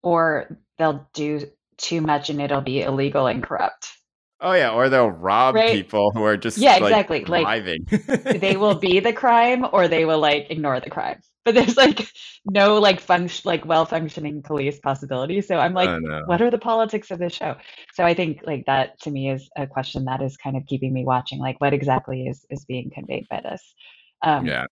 [0.03, 3.96] or they'll do too much and it'll be illegal and corrupt.
[4.39, 5.65] Oh yeah, or they'll rob Right?
[5.65, 7.25] people who are just Yeah, like, exactly.
[7.25, 7.85] Like driving.
[8.33, 11.21] they will be the crime or they will like ignore the crime.
[11.45, 12.09] But there's like
[12.45, 15.41] no like function like well functioning police possibility.
[15.41, 16.23] So I'm like, I know.
[16.25, 17.55] what are the politics of this show?
[17.93, 20.93] So I think like that to me is a question that is kind of keeping
[20.93, 21.39] me watching.
[21.39, 23.75] Like what exactly is is being conveyed by this?
[24.23, 24.65] Um, Yeah.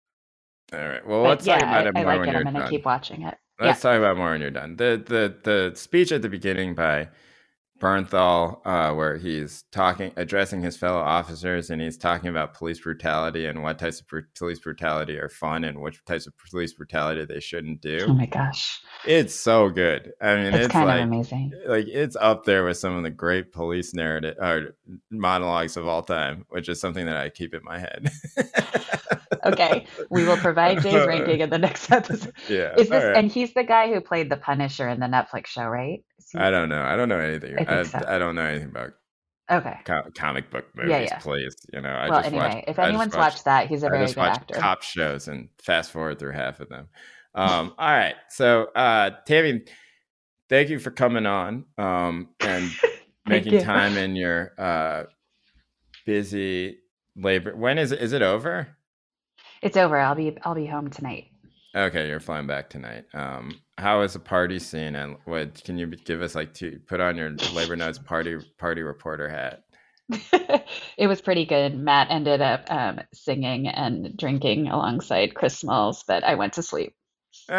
[0.73, 1.05] All right.
[1.07, 2.31] Well, let's talk yeah, about I, it I more like when it.
[2.31, 2.63] you're I'm gonna done.
[2.63, 3.37] keep watching it.
[3.59, 4.77] Let's talk about more when you're done.
[4.77, 5.35] The the
[5.71, 7.09] the speech at the beginning by
[7.83, 13.45] Bernthal, uh, where he's talking, addressing his fellow officers, and he's talking about police brutality
[13.45, 17.25] and what types of bru- police brutality are fun and which types of police brutality
[17.25, 18.05] they shouldn't do.
[18.07, 20.13] Oh my gosh, It's so good.
[20.21, 21.51] I mean, it's it's kind of amazing.
[21.67, 24.75] like it's up there with some of the great police narrative or
[25.11, 28.09] monologues of all time, which is something that I keep in my head.
[29.45, 32.31] Okay, we will provide Jay's ranking in the next episode.
[32.47, 32.73] yeah.
[32.77, 33.17] Is this right.
[33.17, 36.01] and he's the guy who played the Punisher in the Netflix show, right?
[36.35, 36.81] I don't know.
[36.81, 37.55] I don't know anything.
[37.67, 37.99] I I, so.
[38.07, 38.91] I don't know anything about
[39.51, 39.77] okay.
[39.85, 41.17] co- comic book movies, Yeah, yeah.
[41.19, 41.55] please.
[41.73, 44.05] You know, I Well, just anyway, watch, if anyone's watch- watched that, he's a very
[44.07, 44.55] good actor.
[44.55, 46.87] cop shows and fast forward through half of them.
[47.35, 49.61] Um, all right, so uh, Tammy,
[50.49, 52.69] thank you for coming on um, and
[53.27, 53.61] making you.
[53.61, 55.03] time in your uh,
[56.05, 56.77] busy
[57.15, 57.55] labor.
[57.55, 57.99] When is it?
[58.01, 58.67] Is it over?
[59.61, 59.97] It's over.
[59.97, 61.25] I'll be I'll be home tonight.
[61.75, 63.05] Okay, you're flying back tonight.
[63.13, 64.95] Um, how is the party scene?
[64.95, 68.83] And what can you give us like to put on your labor notes party party
[68.83, 69.63] reporter hat?
[70.97, 71.75] it was pretty good.
[71.75, 76.93] Matt ended up um, singing and drinking alongside Chris Smalls, but I went to sleep.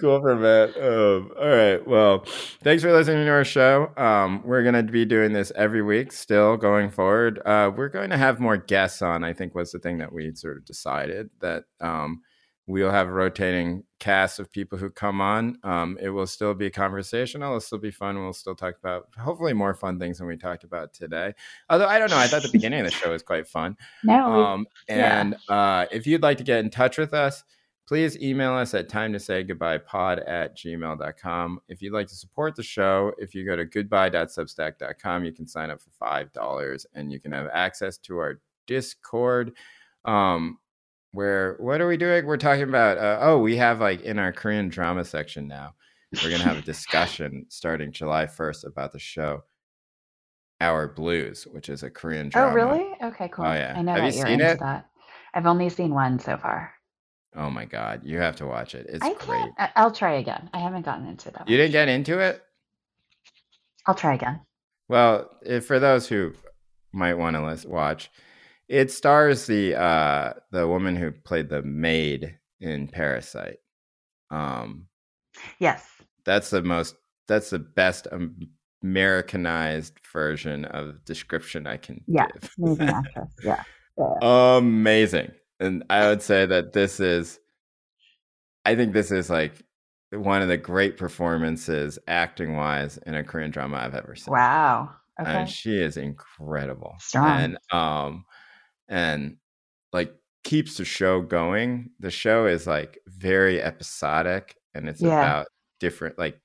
[0.00, 0.76] cool for Matt.
[0.76, 1.86] Um, all right.
[1.86, 2.24] Well,
[2.62, 3.90] thanks for listening to our show.
[3.96, 7.40] Um, we're going to be doing this every week still going forward.
[7.44, 10.32] Uh, we're going to have more guests on, I think was the thing that we
[10.34, 12.22] sort of decided that um,
[12.68, 15.56] we'll have a rotating cast of people who come on.
[15.62, 17.50] Um, it will still be conversational.
[17.50, 18.18] It'll still be fun.
[18.22, 21.32] We'll still talk about hopefully more fun things than we talked about today.
[21.70, 22.18] Although I don't know.
[22.18, 23.76] I thought the beginning of the show was quite fun.
[24.04, 25.20] no, Um, yeah.
[25.20, 27.44] and uh, if you'd like to get in touch with us,
[27.86, 31.60] please email us at time to say goodbye pod at gmail.com.
[31.68, 35.70] If you'd like to support the show, if you go to goodbye.substack.com, you can sign
[35.70, 39.52] up for $5 and you can have access to our Discord.
[40.04, 40.58] Um,
[41.16, 42.26] where what are we doing?
[42.26, 45.74] We're talking about, uh, oh, we have like in our Korean drama section now,
[46.22, 49.42] we're going to have a discussion starting July 1st about the show
[50.60, 52.50] Our Blues, which is a Korean drama.
[52.50, 52.86] oh really?
[53.02, 53.46] Okay, cool.
[53.46, 53.74] Oh, yeah.
[53.76, 54.60] I know Have that you you're seen into it?
[54.60, 54.86] that.
[55.34, 56.72] I've only seen one so far.
[57.34, 58.86] Oh my god, you have to watch it.
[58.88, 59.26] It's I great.
[59.58, 59.70] can't.
[59.74, 60.48] I'll try again.
[60.54, 61.48] I haven't gotten into that.
[61.48, 61.64] You much.
[61.64, 62.42] didn't get into it?
[63.86, 64.40] I'll try again.
[64.88, 66.32] Well, if, for those who
[66.92, 68.10] might want to watch,
[68.68, 73.58] it stars the uh, the woman who played the maid in Parasite.
[74.30, 74.86] Um,
[75.58, 75.86] Yes.
[76.24, 76.96] that's the most.
[77.28, 78.06] That's the best
[78.82, 82.26] Americanized version of description I can Yeah.
[82.32, 82.50] give.
[82.58, 83.34] Amazing actress.
[83.44, 83.62] Yeah.
[83.98, 84.56] yeah.
[84.58, 87.40] amazing and i would say that this is
[88.66, 89.62] i think this is like
[90.12, 94.90] one of the great performances acting wise in a korean drama i've ever seen Wow.
[95.18, 95.30] Okay.
[95.30, 97.26] and she is incredible Strong.
[97.40, 98.24] and um
[98.88, 99.36] and
[99.92, 100.14] like
[100.44, 105.04] keeps the show going the show is like very episodic and it's Yeah.
[105.04, 105.46] about
[105.80, 106.40] different like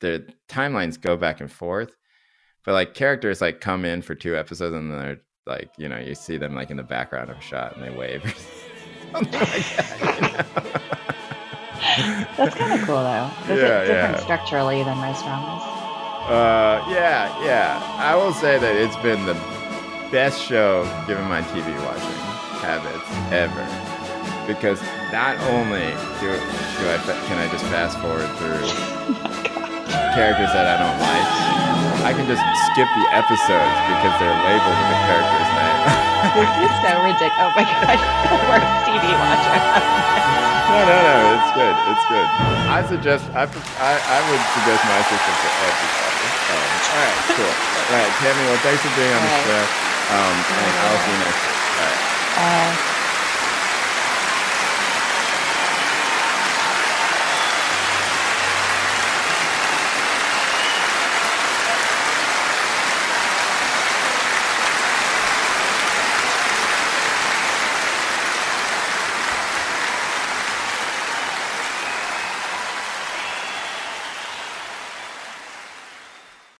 [0.00, 1.92] the timelines go back and forth
[2.64, 5.98] but like characters like come in for two episodes and then they're like you know
[5.98, 8.22] you see them like in the background of a shot and they wave
[9.14, 10.44] like that you know?
[12.36, 13.34] That's kind of cool though.
[13.48, 14.18] Is Yeah, it different yeah.
[14.18, 15.62] structurally than most dramas?
[16.26, 17.86] Uh, yeah, yeah.
[17.98, 19.34] I will say that it's been the
[20.10, 22.18] best show given my TV watching
[22.60, 23.64] habits ever.
[24.46, 24.80] Because
[25.12, 25.88] not only
[26.20, 28.60] do, do I can I just fast forward through
[30.16, 31.28] characters that I don't like,
[32.04, 35.80] I can just skip the episodes because they're labeled with the character's name.
[36.36, 37.40] this is so ridiculous.
[37.40, 39.56] Oh my gosh, the worst TV watcher.
[40.68, 41.16] no, no, no.
[41.40, 41.74] It's good.
[41.88, 42.28] It's good.
[42.68, 43.24] I suggest.
[43.32, 43.48] I
[43.80, 46.28] I, I would suggest my system for everybody.
[46.44, 47.54] Um, all right, cool.
[47.54, 48.42] All right, Tammy.
[48.52, 49.93] Well, thanks for being on the show.
[50.08, 51.42] Um, and I'll see you next.
[51.44, 51.52] Time.
[51.76, 52.00] All right.
[52.36, 52.76] Uh,